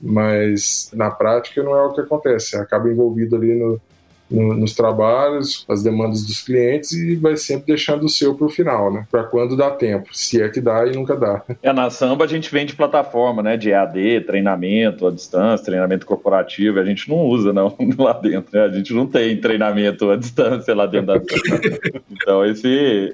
Mas 0.00 0.90
na 0.92 1.10
prática 1.10 1.62
não 1.62 1.76
é 1.76 1.82
o 1.84 1.92
que 1.92 2.00
acontece, 2.00 2.56
acaba 2.56 2.90
envolvido 2.90 3.36
ali 3.36 3.54
no, 3.54 3.80
no, 4.32 4.54
nos 4.54 4.74
trabalhos, 4.74 5.64
as 5.68 5.82
demandas 5.82 6.24
dos 6.24 6.42
clientes 6.42 6.92
e 6.92 7.16
vai 7.16 7.36
sempre 7.36 7.66
deixando 7.68 8.04
o 8.04 8.08
seu 8.08 8.34
para 8.34 8.46
o 8.46 8.50
final, 8.50 8.92
né? 8.92 9.06
Para 9.10 9.24
quando 9.24 9.56
dá 9.56 9.70
tempo, 9.70 10.08
se 10.12 10.40
é 10.40 10.48
que 10.48 10.60
dá 10.60 10.86
e 10.86 10.92
nunca 10.92 11.16
dá. 11.16 11.42
É, 11.62 11.72
na 11.72 11.90
Samba 11.90 12.24
a 12.24 12.28
gente 12.28 12.50
vende 12.50 12.74
plataforma, 12.74 13.42
né? 13.42 13.56
De 13.56 13.70
EAD, 13.70 14.22
treinamento 14.22 15.06
à 15.06 15.10
distância, 15.10 15.66
treinamento 15.66 16.06
corporativo, 16.06 16.78
a 16.80 16.84
gente 16.84 17.08
não 17.08 17.18
usa 17.18 17.52
não 17.52 17.76
lá 17.98 18.12
dentro, 18.12 18.50
né? 18.52 18.64
A 18.64 18.70
gente 18.70 18.92
não 18.92 19.06
tem 19.06 19.36
treinamento 19.40 20.10
à 20.10 20.16
distância 20.16 20.74
lá 20.74 20.86
dentro 20.86 21.06
da 21.08 21.14
Samba. 21.14 22.02
Então 22.22 22.44
esse 22.44 23.12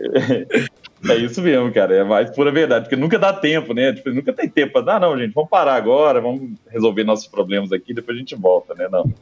é 1.09 1.17
isso 1.17 1.41
mesmo, 1.43 1.73
cara. 1.73 1.95
É 1.95 2.05
mais 2.05 2.31
pura 2.31 2.51
verdade, 2.51 2.85
porque 2.85 2.97
nunca 2.97 3.19
dá 3.19 3.33
tempo, 3.33 3.73
né? 3.73 3.93
Tipo, 3.93 4.11
nunca 4.11 4.33
tem 4.33 4.49
tempo 4.49 4.73
para 4.73 4.83
dar, 4.83 5.01
não, 5.01 5.17
gente. 5.19 5.33
Vamos 5.33 5.51
parar 5.51 5.75
agora, 5.75 6.21
vamos 6.21 6.51
resolver 6.69 7.05
nossos 7.05 7.27
problemas 7.27 7.73
aqui, 7.73 7.95
depois 7.95 8.17
a 8.17 8.21
gente 8.21 8.35
volta, 8.35 8.75
né? 8.75 8.89
Não. 8.91 9.13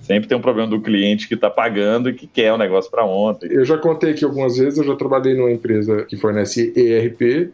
Sempre 0.00 0.28
tem 0.28 0.38
um 0.38 0.42
problema 0.42 0.68
do 0.68 0.80
cliente 0.80 1.28
que 1.28 1.34
está 1.34 1.50
pagando 1.50 2.08
e 2.08 2.14
que 2.14 2.26
quer 2.26 2.52
o 2.52 2.54
um 2.54 2.58
negócio 2.58 2.90
para 2.90 3.04
ontem. 3.04 3.48
Eu 3.50 3.64
já 3.64 3.76
contei 3.76 4.12
aqui 4.12 4.24
algumas 4.24 4.56
vezes, 4.56 4.78
eu 4.78 4.84
já 4.84 4.96
trabalhei 4.96 5.34
numa 5.34 5.50
empresa 5.50 6.04
que 6.04 6.16
fornece 6.16 6.72
ERP 6.76 7.52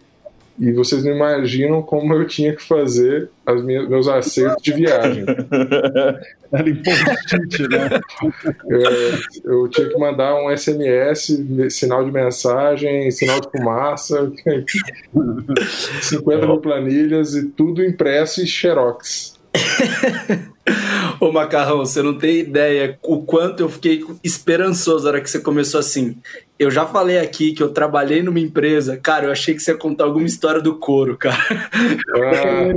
e 0.58 0.72
vocês 0.72 1.02
não 1.04 1.12
imaginam 1.12 1.82
como 1.82 2.12
eu 2.14 2.26
tinha 2.26 2.54
que 2.54 2.62
fazer 2.62 3.30
as 3.44 3.62
minhas, 3.62 3.88
meus 3.88 4.06
acertos 4.06 4.62
de 4.62 4.72
viagem. 4.72 5.24
Era 6.52 6.68
importante, 6.68 7.66
né? 7.66 8.00
Eu, 8.68 9.52
eu, 9.52 9.68
tinha 9.68 9.88
que 9.88 9.98
mandar 9.98 10.34
um 10.34 10.54
SMS, 10.54 11.38
sinal 11.70 12.04
de 12.04 12.12
mensagem, 12.12 13.10
sinal 13.10 13.40
de 13.40 13.50
fumaça, 13.50 14.30
50 16.02 16.46
mil 16.46 16.58
planilhas 16.58 17.34
e 17.34 17.48
tudo 17.48 17.82
impresso 17.82 18.42
e 18.42 18.46
xerox. 18.46 19.40
Ô 21.20 21.32
Macarrão, 21.32 21.78
você 21.78 22.02
não 22.02 22.16
tem 22.16 22.40
ideia 22.40 22.98
o 23.02 23.22
quanto 23.22 23.60
eu 23.60 23.68
fiquei 23.68 24.04
esperançoso 24.22 25.04
na 25.04 25.10
hora 25.10 25.20
que 25.20 25.30
você 25.30 25.40
começou 25.40 25.80
assim. 25.80 26.16
Eu 26.62 26.70
já 26.70 26.86
falei 26.86 27.18
aqui 27.18 27.52
que 27.52 27.62
eu 27.62 27.72
trabalhei 27.72 28.22
numa 28.22 28.38
empresa, 28.38 28.96
cara, 28.96 29.26
eu 29.26 29.32
achei 29.32 29.52
que 29.52 29.60
você 29.60 29.72
ia 29.72 29.76
contar 29.76 30.04
alguma 30.04 30.26
história 30.26 30.60
do 30.60 30.76
couro, 30.76 31.16
cara. 31.18 31.36
Ah. 32.14 32.72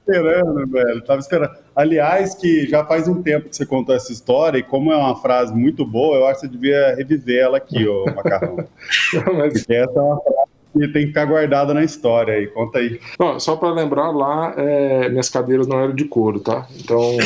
esperando, 0.00 0.66
velho. 0.66 1.04
Tava 1.04 1.20
esperando. 1.20 1.50
Aliás, 1.76 2.34
que 2.34 2.66
já 2.66 2.82
faz 2.86 3.06
um 3.06 3.22
tempo 3.22 3.50
que 3.50 3.56
você 3.56 3.66
contou 3.66 3.94
essa 3.94 4.10
história, 4.10 4.58
e 4.58 4.62
como 4.62 4.90
é 4.90 4.96
uma 4.96 5.16
frase 5.16 5.54
muito 5.54 5.84
boa, 5.84 6.16
eu 6.16 6.26
acho 6.26 6.40
que 6.40 6.46
você 6.46 6.52
devia 6.52 6.94
reviver 6.96 7.42
ela 7.42 7.58
aqui, 7.58 7.86
ô 7.86 8.06
Macarrão. 8.06 8.56
Não, 9.12 9.34
mas... 9.34 9.52
Porque 9.52 9.74
essa 9.74 9.98
é 9.98 10.02
uma 10.02 10.20
frase 10.22 10.48
que 10.72 10.88
tem 10.88 11.02
que 11.02 11.08
ficar 11.08 11.26
guardada 11.26 11.74
na 11.74 11.84
história 11.84 12.34
aí. 12.34 12.46
Conta 12.46 12.78
aí. 12.78 12.98
Não, 13.18 13.38
só 13.38 13.56
para 13.56 13.70
lembrar, 13.70 14.10
lá 14.10 14.54
é, 14.56 15.10
minhas 15.10 15.28
cadeiras 15.28 15.66
não 15.66 15.78
eram 15.78 15.94
de 15.94 16.04
couro, 16.04 16.40
tá? 16.40 16.66
Então. 16.78 17.18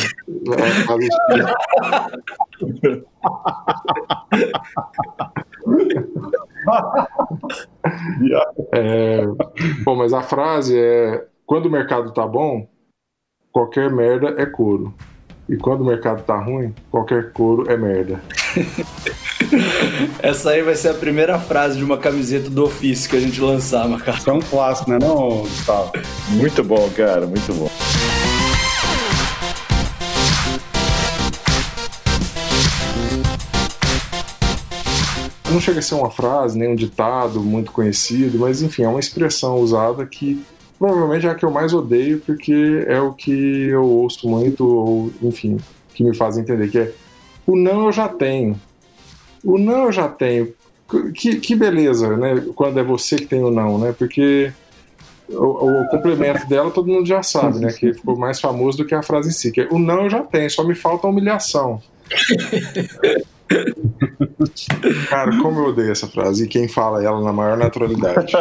é, 0.51 1.33
bom, 9.83 9.95
mas 9.95 10.13
a 10.13 10.21
frase 10.21 10.77
é: 10.77 11.25
quando 11.45 11.67
o 11.67 11.71
mercado 11.71 12.11
tá 12.11 12.27
bom, 12.27 12.67
qualquer 13.51 13.91
merda 13.91 14.35
é 14.37 14.45
couro. 14.45 14.93
E 15.47 15.57
quando 15.57 15.81
o 15.81 15.85
mercado 15.85 16.23
tá 16.23 16.37
ruim, 16.37 16.73
qualquer 16.89 17.33
couro 17.33 17.69
é 17.69 17.75
merda. 17.75 18.21
Essa 20.23 20.51
aí 20.51 20.61
vai 20.61 20.75
ser 20.75 20.89
a 20.89 20.93
primeira 20.93 21.37
frase 21.37 21.77
de 21.77 21.83
uma 21.83 21.97
camiseta 21.97 22.49
do 22.49 22.63
ofício 22.63 23.09
que 23.09 23.17
a 23.17 23.19
gente 23.19 23.41
lançar, 23.41 23.87
Macaco. 23.87 24.29
É 24.29 24.33
um 24.33 24.39
clássico, 24.39 24.89
né, 24.89 24.97
não, 24.99 25.41
Gustavo? 25.41 25.91
Muito 26.29 26.63
bom, 26.63 26.89
cara, 26.95 27.27
muito 27.27 27.53
bom. 27.53 27.69
Não 35.53 35.61
chega 35.61 35.77
a 35.77 35.81
ser 35.83 35.93
uma 35.93 36.09
frase, 36.09 36.57
nem 36.57 36.67
um 36.67 36.75
ditado 36.75 37.39
muito 37.39 37.71
conhecido, 37.71 38.39
mas 38.39 38.63
enfim, 38.63 38.83
é 38.83 38.87
uma 38.87 38.99
expressão 38.99 39.59
usada 39.59 40.03
que 40.03 40.43
provavelmente 40.79 41.27
é 41.27 41.29
a 41.29 41.35
que 41.35 41.45
eu 41.45 41.51
mais 41.51 41.75
odeio, 41.75 42.19
porque 42.25 42.83
é 42.87 42.99
o 42.99 43.13
que 43.13 43.67
eu 43.67 43.83
ouço 43.83 44.27
muito, 44.27 44.65
ou 44.65 45.11
enfim, 45.21 45.57
que 45.93 46.03
me 46.03 46.15
faz 46.15 46.39
entender 46.39 46.69
que 46.69 46.79
é 46.79 46.91
o 47.45 47.55
não 47.55 47.85
eu 47.85 47.91
já 47.91 48.07
tenho. 48.07 48.59
O 49.43 49.59
não 49.59 49.85
eu 49.85 49.91
já 49.91 50.07
tenho. 50.07 50.53
Que, 51.13 51.35
que 51.35 51.55
beleza, 51.55 52.17
né? 52.17 52.43
Quando 52.55 52.79
é 52.79 52.83
você 52.83 53.15
que 53.17 53.27
tem 53.27 53.43
o 53.43 53.51
não, 53.51 53.77
né? 53.77 53.93
Porque 53.95 54.51
o, 55.29 55.81
o, 55.81 55.87
complemento 55.89 56.47
dela 56.47 56.71
todo 56.71 56.91
mundo 56.91 57.05
já 57.05 57.21
sabe, 57.21 57.59
né? 57.59 57.71
Que 57.71 57.93
ficou 57.93 58.17
mais 58.17 58.39
famoso 58.39 58.79
do 58.79 58.85
que 58.85 58.95
a 58.95 59.03
frase 59.03 59.29
em 59.29 59.33
si. 59.33 59.51
Que 59.51 59.61
é, 59.61 59.67
o 59.69 59.77
não 59.77 60.05
eu 60.05 60.09
já 60.09 60.21
tenho, 60.21 60.49
só 60.49 60.63
me 60.63 60.73
falta 60.73 61.05
a 61.05 61.09
humilhação. 61.09 61.79
Cara, 65.09 65.37
como 65.41 65.59
eu 65.59 65.65
odeio 65.67 65.91
essa 65.91 66.07
frase 66.07 66.45
e 66.45 66.47
quem 66.47 66.67
fala 66.67 67.03
ela 67.03 67.21
na 67.21 67.33
maior 67.33 67.57
naturalidade. 67.57 68.33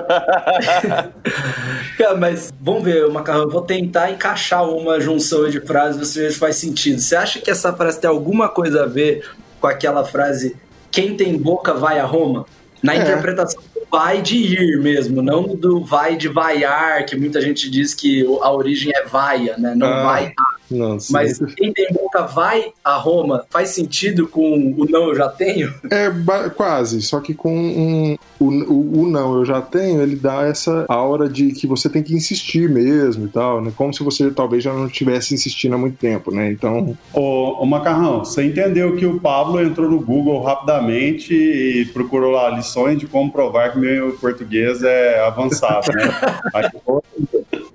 Cara, 1.99 2.17
mas 2.17 2.53
vamos 2.61 2.85
ver, 2.85 3.09
Macarrão, 3.11 3.43
eu 3.43 3.51
vou 3.51 3.63
tentar 3.63 4.11
encaixar 4.11 4.69
uma 4.69 5.01
junção 5.01 5.49
de 5.49 5.61
frases, 5.61 6.15
ver 6.15 6.33
se 6.33 6.39
faz 6.39 6.57
sentido. 6.57 7.01
Você 7.01 7.17
acha 7.17 7.41
que 7.41 7.51
essa 7.51 7.73
frase 7.73 8.01
tem 8.01 8.09
alguma 8.09 8.49
coisa 8.49 8.85
a 8.85 8.87
ver 8.87 9.29
com 9.61 9.67
aquela 9.67 10.05
frase 10.05 10.57
quem 10.93 11.17
tem 11.17 11.37
boca 11.39 11.73
vai 11.73 11.99
a 11.99 12.05
Roma? 12.05 12.45
Na 12.83 12.95
é. 12.95 12.99
interpretação 12.99 13.63
do 13.75 13.87
vai 13.91 14.21
de 14.21 14.37
ir 14.37 14.79
mesmo, 14.81 15.23
não 15.23 15.57
do 15.57 15.83
vai 15.83 16.17
de 16.17 16.29
vaiar, 16.29 17.07
que 17.07 17.17
muita 17.17 17.41
gente 17.41 17.71
diz 17.71 17.95
que 17.95 18.23
a 18.43 18.53
origem 18.53 18.93
é 18.95 19.07
vaia, 19.07 19.57
né? 19.57 19.75
Não 19.75 19.87
ah. 19.87 20.03
vai 20.03 20.27
a. 20.37 20.52
Não, 20.73 20.99
Mas 21.11 21.39
quem 21.57 21.73
tem 21.73 21.87
boca 21.93 22.23
vai 22.23 22.73
a 22.85 22.97
Roma 22.97 23.45
faz 23.51 23.71
sentido 23.71 24.27
com 24.27 24.75
o 24.77 24.87
não 24.89 25.09
eu 25.09 25.15
já 25.15 25.29
tenho? 25.29 25.73
É 25.91 26.11
quase, 26.51 27.03
só 27.03 27.21
que 27.21 27.35
com 27.35 27.55
um, 27.55 28.17
o, 28.39 28.47
o, 28.47 29.03
o, 29.03 29.07
não 29.09 29.37
eu 29.37 29.45
já 29.45 29.61
tenho, 29.61 30.03
ele 30.03 30.17
dá 30.17 30.45
essa 30.47 30.85
aura 30.89 31.29
de 31.29 31.53
que 31.53 31.67
você 31.67 31.89
tem 31.89 32.03
que 32.03 32.15
insistir 32.15 32.69
mesmo 32.69 33.27
e 33.27 33.29
tal, 33.29 33.61
né? 33.61 33.73
Como 33.77 33.93
se 33.93 34.03
você 34.03 34.31
talvez 34.31 34.63
já 34.63 34.73
não 34.73 34.87
estivesse 34.87 35.35
insistindo 35.35 35.75
há 35.75 35.79
muito 35.79 35.97
tempo, 35.97 36.35
né? 36.35 36.51
Então. 36.51 36.97
Ô, 37.13 37.63
ô 37.63 37.67
Macarrão, 37.67 38.25
você 38.25 38.45
entendeu 38.45 38.97
que 38.97 39.07
o 39.07 39.21
Pablo 39.21 39.61
entrou 39.61 39.91
no 39.91 40.01
Google 40.01 40.43
rapidamente 40.43 41.35
e 41.35 41.85
procurou 41.87 42.31
lá 42.31 42.51
lições 42.51 42.99
de 42.99 43.07
como 43.07 43.31
provar 43.31 43.73
que 43.73 43.79
meu 43.79 44.13
português 44.13 44.83
é 44.83 45.25
avançado, 45.25 45.93
né? 45.93 46.03
Aí, 46.55 46.69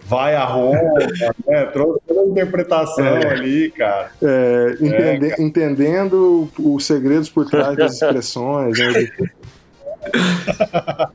vai 0.08 0.36
a 0.36 0.46
Roma, 0.46 0.80
né? 1.46 1.66
trouxe 1.66 2.00
toda 2.08 2.22
a 2.22 2.26
interpretação 2.26 3.06
é. 3.06 3.28
ali, 3.28 3.70
cara. 3.72 4.10
É, 4.24 4.78
entende, 4.80 5.26
é, 5.26 5.30
cara. 5.30 5.44
Entendendo 5.44 6.50
os 6.58 6.86
segredos 6.86 7.30
por 7.30 7.46
trás 7.50 7.76
das 7.76 7.94
expressões. 7.94 8.80
Né? 8.80 9.12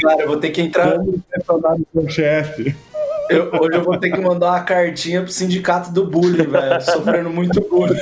Cara, 0.00 0.22
eu 0.22 0.26
vou 0.26 0.36
ter 0.38 0.50
que 0.50 0.60
entrar. 0.60 0.98
Como 1.46 2.10
chefe. 2.10 2.74
Eu, 3.30 3.50
hoje 3.52 3.76
eu 3.76 3.82
vou 3.82 3.96
ter 3.96 4.10
que 4.10 4.20
mandar 4.20 4.50
uma 4.50 4.60
cartinha 4.60 5.22
pro 5.22 5.30
sindicato 5.30 5.92
do 5.92 6.04
bullying, 6.04 6.46
velho. 6.46 6.80
Sofrendo 6.82 7.30
muito 7.30 7.60
bullying. 7.60 7.96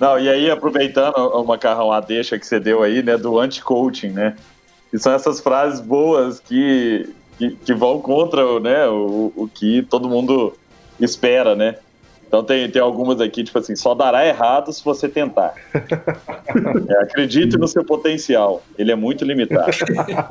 Não, 0.00 0.18
e 0.18 0.28
aí, 0.28 0.50
aproveitando 0.50 1.14
o 1.16 1.44
macarrão 1.44 1.92
a 1.92 2.00
deixa 2.00 2.38
que 2.38 2.46
você 2.46 2.58
deu 2.58 2.82
aí, 2.82 3.02
né, 3.02 3.16
do 3.16 3.38
anti-coaching, 3.38 4.10
né? 4.10 4.34
E 4.92 4.98
são 4.98 5.12
essas 5.12 5.40
frases 5.40 5.80
boas 5.80 6.38
que, 6.38 7.08
que, 7.38 7.50
que 7.50 7.74
vão 7.74 8.00
contra 8.00 8.60
né, 8.60 8.86
o, 8.88 9.32
o 9.34 9.48
que 9.48 9.82
todo 9.82 10.08
mundo 10.08 10.54
espera, 11.00 11.54
né? 11.54 11.76
Então 12.32 12.42
tem, 12.42 12.66
tem 12.70 12.80
algumas 12.80 13.20
aqui, 13.20 13.44
tipo 13.44 13.58
assim, 13.58 13.76
só 13.76 13.94
dará 13.94 14.26
errado 14.26 14.72
se 14.72 14.82
você 14.82 15.06
tentar. 15.06 15.54
é, 15.74 17.02
acredite 17.02 17.58
no 17.58 17.68
seu 17.68 17.84
potencial, 17.84 18.62
ele 18.78 18.90
é 18.90 18.94
muito 18.94 19.22
limitado. 19.22 19.70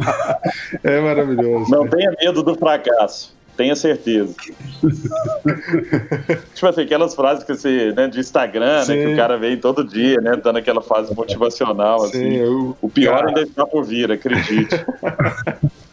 é 0.84 1.00
maravilhoso. 1.00 1.70
Não 1.70 1.88
tenha 1.88 2.12
medo 2.20 2.42
do 2.42 2.56
fracasso, 2.56 3.36
tenha 3.62 3.76
certeza. 3.76 4.34
tipo 6.56 6.68
assim, 6.68 6.82
aquelas 6.82 7.14
frases 7.14 7.44
que 7.44 7.54
você, 7.54 7.94
né, 7.96 8.08
de 8.08 8.20
Instagram, 8.20 8.84
né, 8.88 8.96
que 8.96 9.14
o 9.14 9.16
cara 9.16 9.38
vem 9.38 9.56
todo 9.56 9.84
dia, 9.84 10.20
né, 10.20 10.36
dando 10.36 10.58
aquela 10.58 10.82
fase 10.82 11.14
motivacional, 11.14 12.00
Sim, 12.00 12.08
assim. 12.08 12.36
Eu... 12.38 12.76
O 12.82 12.90
pior 12.90 13.18
cara... 13.18 13.28
ainda 13.28 13.42
está 13.44 13.64
por 13.64 13.84
vir, 13.84 14.12
acredite. 14.12 14.84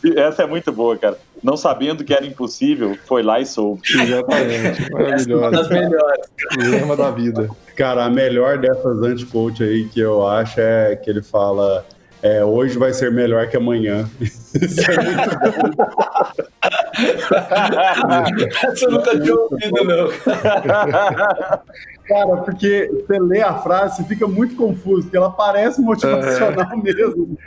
Essa 0.16 0.44
é 0.44 0.46
muito 0.46 0.72
boa, 0.72 0.96
cara. 0.96 1.18
Não 1.42 1.58
sabendo 1.58 2.02
que 2.04 2.14
era 2.14 2.24
impossível, 2.24 2.96
foi 3.04 3.22
lá 3.22 3.38
e 3.38 3.44
soube. 3.44 3.82
Exatamente. 3.84 4.88
Maravilhosa. 4.90 5.36
Uma 5.36 5.50
das 5.50 5.68
melhores. 5.68 6.26
Lema 6.56 6.96
da 6.96 7.10
vida. 7.10 7.50
Cara, 7.76 8.06
a 8.06 8.10
melhor 8.10 8.56
dessas 8.58 9.02
anti-coach 9.02 9.62
aí 9.62 9.84
que 9.88 10.00
eu 10.00 10.26
acho 10.26 10.58
é 10.58 10.96
que 10.96 11.10
ele 11.10 11.20
fala 11.20 11.84
é, 12.22 12.44
hoje 12.44 12.78
vai 12.78 12.92
ser 12.92 13.10
melhor 13.12 13.48
que 13.48 13.56
amanhã. 13.56 14.08
Isso 14.20 14.90
é 14.90 14.96
muito 14.96 15.36
bom. 15.38 15.58
Essa 18.62 18.84
eu 18.84 18.90
nunca 18.90 19.20
tinha 19.20 19.34
ouvido, 19.34 19.84
não. 19.84 20.08
Cara, 22.08 22.36
porque 22.38 22.90
você 22.90 23.18
lê 23.20 23.42
a 23.42 23.54
frase 23.54 24.02
e 24.02 24.04
fica 24.06 24.26
muito 24.26 24.56
confuso, 24.56 25.02
porque 25.02 25.16
ela 25.16 25.30
parece 25.30 25.80
motivacional 25.82 26.66
uhum. 26.72 26.82
mesmo. 26.82 27.38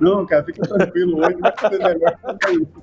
Não, 0.00 0.26
cara, 0.26 0.44
fica 0.44 0.62
tranquilo, 0.68 1.18
hoje 1.18 1.36
vai 1.40 1.52
ser 1.58 1.78
melhor. 1.78 2.18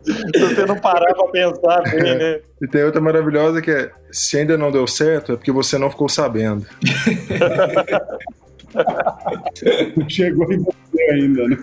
Se 0.01 0.39
você 0.39 0.65
não 0.65 0.79
parar 0.79 1.13
pra 1.13 1.27
pensar 1.27 1.83
bem, 1.83 2.09
é. 2.09 2.15
né? 2.17 2.39
E 2.61 2.67
tem 2.67 2.83
outra 2.83 2.99
maravilhosa 2.99 3.61
que 3.61 3.69
é: 3.69 3.91
se 4.11 4.37
ainda 4.37 4.57
não 4.57 4.71
deu 4.71 4.87
certo, 4.87 5.33
é 5.33 5.35
porque 5.35 5.51
você 5.51 5.77
não 5.77 5.91
ficou 5.91 6.09
sabendo. 6.09 6.65
Chegou 10.07 10.51
em 10.51 10.59
você 10.59 11.01
ainda, 11.11 11.47
né? 11.47 11.57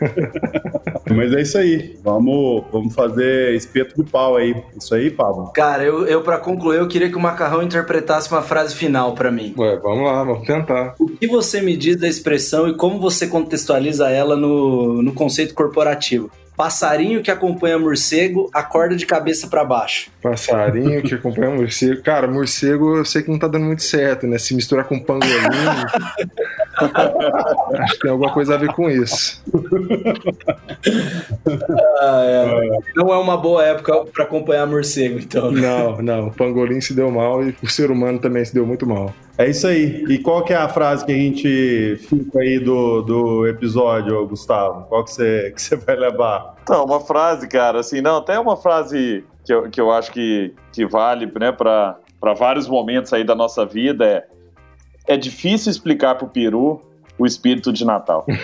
Mas 1.14 1.32
é 1.32 1.42
isso 1.42 1.58
aí. 1.58 1.96
Vamos, 2.02 2.64
vamos 2.72 2.94
fazer 2.94 3.54
espeto 3.54 3.96
do 3.96 4.04
pau 4.04 4.36
aí. 4.36 4.54
Isso 4.76 4.94
aí, 4.94 5.10
Pablo. 5.10 5.52
Cara, 5.54 5.84
eu, 5.84 6.06
eu 6.06 6.22
para 6.22 6.38
concluir, 6.38 6.78
eu 6.78 6.88
queria 6.88 7.08
que 7.08 7.16
o 7.16 7.20
Macarrão 7.20 7.62
interpretasse 7.62 8.30
uma 8.30 8.42
frase 8.42 8.74
final 8.74 9.14
para 9.14 9.30
mim. 9.30 9.54
Ué, 9.56 9.76
vamos 9.76 10.04
lá, 10.04 10.24
vamos 10.24 10.46
tentar. 10.46 10.94
O 10.98 11.08
que 11.08 11.26
você 11.26 11.60
me 11.60 11.76
diz 11.76 11.96
da 11.96 12.08
expressão 12.08 12.68
e 12.68 12.76
como 12.76 12.98
você 12.98 13.26
contextualiza 13.26 14.10
ela 14.10 14.36
no, 14.36 15.02
no 15.02 15.12
conceito 15.12 15.54
corporativo? 15.54 16.30
Passarinho 16.56 17.22
que 17.22 17.30
acompanha 17.30 17.78
morcego 17.78 18.48
acorda 18.52 18.96
de 18.96 19.04
cabeça 19.04 19.46
para 19.46 19.62
baixo. 19.62 20.10
Passarinho 20.22 21.02
que 21.02 21.14
acompanha 21.14 21.50
morcego. 21.50 22.02
Cara, 22.02 22.26
morcego 22.26 22.96
eu 22.96 23.04
sei 23.04 23.22
que 23.22 23.30
não 23.30 23.38
tá 23.38 23.46
dando 23.46 23.66
muito 23.66 23.82
certo, 23.82 24.26
né? 24.26 24.38
Se 24.38 24.54
misturar 24.54 24.86
com 24.86 24.98
pangolim. 24.98 25.28
acho 27.80 27.94
que 27.94 28.00
tem 28.00 28.10
alguma 28.10 28.32
coisa 28.32 28.54
a 28.54 28.58
ver 28.58 28.72
com 28.72 28.90
isso. 28.90 29.42
Ah, 32.00 32.22
é. 32.24 32.78
Não 32.94 33.12
é 33.12 33.18
uma 33.18 33.36
boa 33.36 33.64
época 33.64 34.04
para 34.06 34.24
acompanhar 34.24 34.66
morcego, 34.66 35.18
então. 35.18 35.50
Não, 35.50 35.96
não. 36.02 36.28
O 36.28 36.32
pangolim 36.32 36.80
se 36.80 36.94
deu 36.94 37.10
mal 37.10 37.42
e 37.42 37.56
o 37.62 37.68
ser 37.68 37.90
humano 37.90 38.18
também 38.18 38.44
se 38.44 38.52
deu 38.52 38.66
muito 38.66 38.86
mal. 38.86 39.12
É 39.38 39.48
isso 39.48 39.66
aí. 39.66 40.04
E 40.08 40.18
qual 40.18 40.42
que 40.44 40.52
é 40.52 40.56
a 40.56 40.68
frase 40.68 41.04
que 41.04 41.12
a 41.12 41.16
gente 41.16 41.96
fica 42.08 42.38
aí 42.40 42.58
do, 42.58 43.02
do 43.02 43.46
episódio, 43.46 44.26
Gustavo? 44.26 44.86
Qual 44.88 45.04
que 45.04 45.12
você, 45.12 45.52
que 45.54 45.60
você 45.60 45.76
vai 45.76 45.96
levar? 45.96 46.54
Então, 46.62 46.84
uma 46.84 47.00
frase, 47.00 47.46
cara, 47.48 47.80
assim, 47.80 48.00
não, 48.00 48.18
até 48.18 48.38
uma 48.38 48.56
frase 48.56 49.24
que 49.44 49.52
eu, 49.52 49.70
que 49.70 49.80
eu 49.80 49.92
acho 49.92 50.10
que, 50.10 50.54
que 50.72 50.86
vale, 50.86 51.30
né, 51.38 51.52
para 51.52 51.98
vários 52.36 52.66
momentos 52.66 53.12
aí 53.12 53.24
da 53.24 53.34
nossa 53.34 53.64
vida 53.64 54.04
é 54.04 54.24
é 55.06 55.16
difícil 55.16 55.70
explicar 55.70 56.14
pro 56.16 56.28
peru 56.28 56.82
o 57.18 57.26
espírito 57.26 57.72
de 57.72 57.84
Natal. 57.84 58.26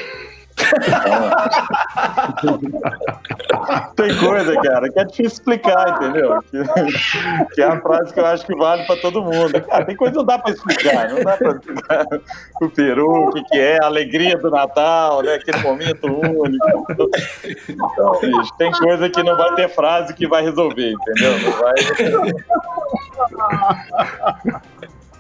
Tem 3.97 4.17
coisa, 4.19 4.55
cara, 4.61 4.91
que 4.91 4.99
é 4.99 5.05
difícil 5.05 5.27
explicar, 5.27 5.97
entendeu? 5.97 6.43
Que, 6.51 7.55
que, 7.55 7.63
é 7.63 7.65
a 7.65 7.81
frase 7.81 8.13
que 8.13 8.21
eu 8.21 8.27
acho 8.27 8.45
que 8.47 8.55
vale 8.55 8.85
para 8.85 9.01
todo 9.01 9.23
mundo. 9.23 9.61
Cara, 9.63 9.85
tem 9.85 9.97
coisa 9.97 10.13
que 10.13 10.19
não 10.19 10.25
dá 10.25 10.39
para 10.39 10.53
explicar, 10.53 11.09
não 11.11 11.23
dá 11.23 11.37
para 11.37 11.53
explicar 11.53 12.07
o 12.61 12.69
peru, 12.69 13.29
o 13.29 13.33
que, 13.33 13.43
que 13.45 13.59
é, 13.59 13.79
a 13.83 13.87
alegria 13.87 14.37
do 14.37 14.51
Natal, 14.51 15.23
né? 15.23 15.35
Aquele 15.35 15.59
momento 15.59 16.07
único. 16.07 16.87
Então, 17.69 18.21
bicho, 18.21 18.55
tem 18.59 18.71
coisa 18.73 19.09
que 19.09 19.23
não 19.23 19.37
vai 19.37 19.55
ter 19.55 19.69
frase 19.69 20.13
que 20.15 20.27
vai 20.27 20.43
resolver, 20.43 20.93
entendeu? 20.93 21.39
Não 21.39 21.53
vai. 21.59 21.75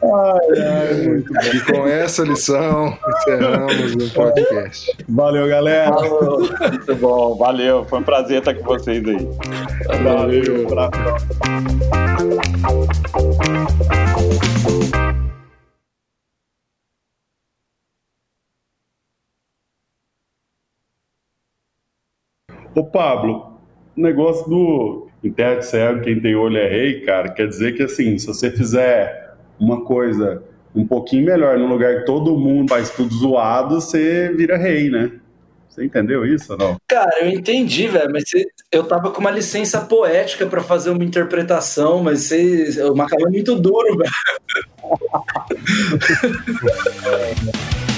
Ai, 0.04 0.58
ai, 0.58 0.94
muito 1.06 1.32
bom. 1.32 1.40
E 1.40 1.60
com 1.60 1.86
essa 1.86 2.24
lição, 2.24 2.98
encerramos 3.18 3.94
o 3.94 4.12
podcast. 4.12 4.96
Valeu, 5.08 5.46
galera. 5.46 5.92
Muito 5.92 6.96
bom, 6.96 7.36
valeu. 7.36 7.84
Foi 7.84 8.00
um 8.00 8.02
prazer 8.02 8.40
estar 8.40 8.52
com 8.54 8.64
vocês 8.64 9.00
aí. 9.06 9.28
Valeu. 10.02 10.68
valeu. 10.68 10.90
Ô 22.74 22.84
Pablo, 22.84 23.58
o 23.96 24.00
negócio 24.00 24.48
do 24.48 25.08
em 25.22 25.30
terra 25.30 25.56
de 25.56 25.66
cego, 25.66 26.00
quem 26.00 26.20
tem 26.20 26.34
olho 26.34 26.56
é 26.56 26.68
rei, 26.68 27.02
cara, 27.02 27.28
quer 27.28 27.46
dizer 27.46 27.76
que 27.76 27.82
assim, 27.84 28.18
se 28.18 28.26
você 28.26 28.50
fizer 28.50 29.21
uma 29.62 29.84
coisa 29.84 30.42
um 30.74 30.84
pouquinho 30.86 31.26
melhor, 31.26 31.56
num 31.56 31.68
lugar 31.68 32.00
que 32.00 32.06
todo 32.06 32.36
mundo 32.36 32.68
faz 32.68 32.90
tudo 32.90 33.14
zoado, 33.14 33.80
você 33.80 34.32
vira 34.34 34.56
rei, 34.56 34.90
né? 34.90 35.12
Você 35.68 35.84
entendeu 35.84 36.26
isso 36.26 36.52
ou 36.52 36.58
não? 36.58 36.76
Cara, 36.88 37.24
eu 37.24 37.30
entendi, 37.30 37.86
velho, 37.86 38.10
mas 38.12 38.24
você, 38.28 38.44
eu 38.70 38.84
tava 38.84 39.10
com 39.10 39.20
uma 39.20 39.30
licença 39.30 39.80
poética 39.80 40.44
para 40.46 40.62
fazer 40.62 40.90
uma 40.90 41.04
interpretação, 41.04 42.02
mas 42.02 42.24
você, 42.24 42.82
o 42.84 42.94
macarrão 42.94 43.28
é 43.28 43.30
muito 43.30 43.54
duro, 43.54 43.96
velho. 43.96 44.10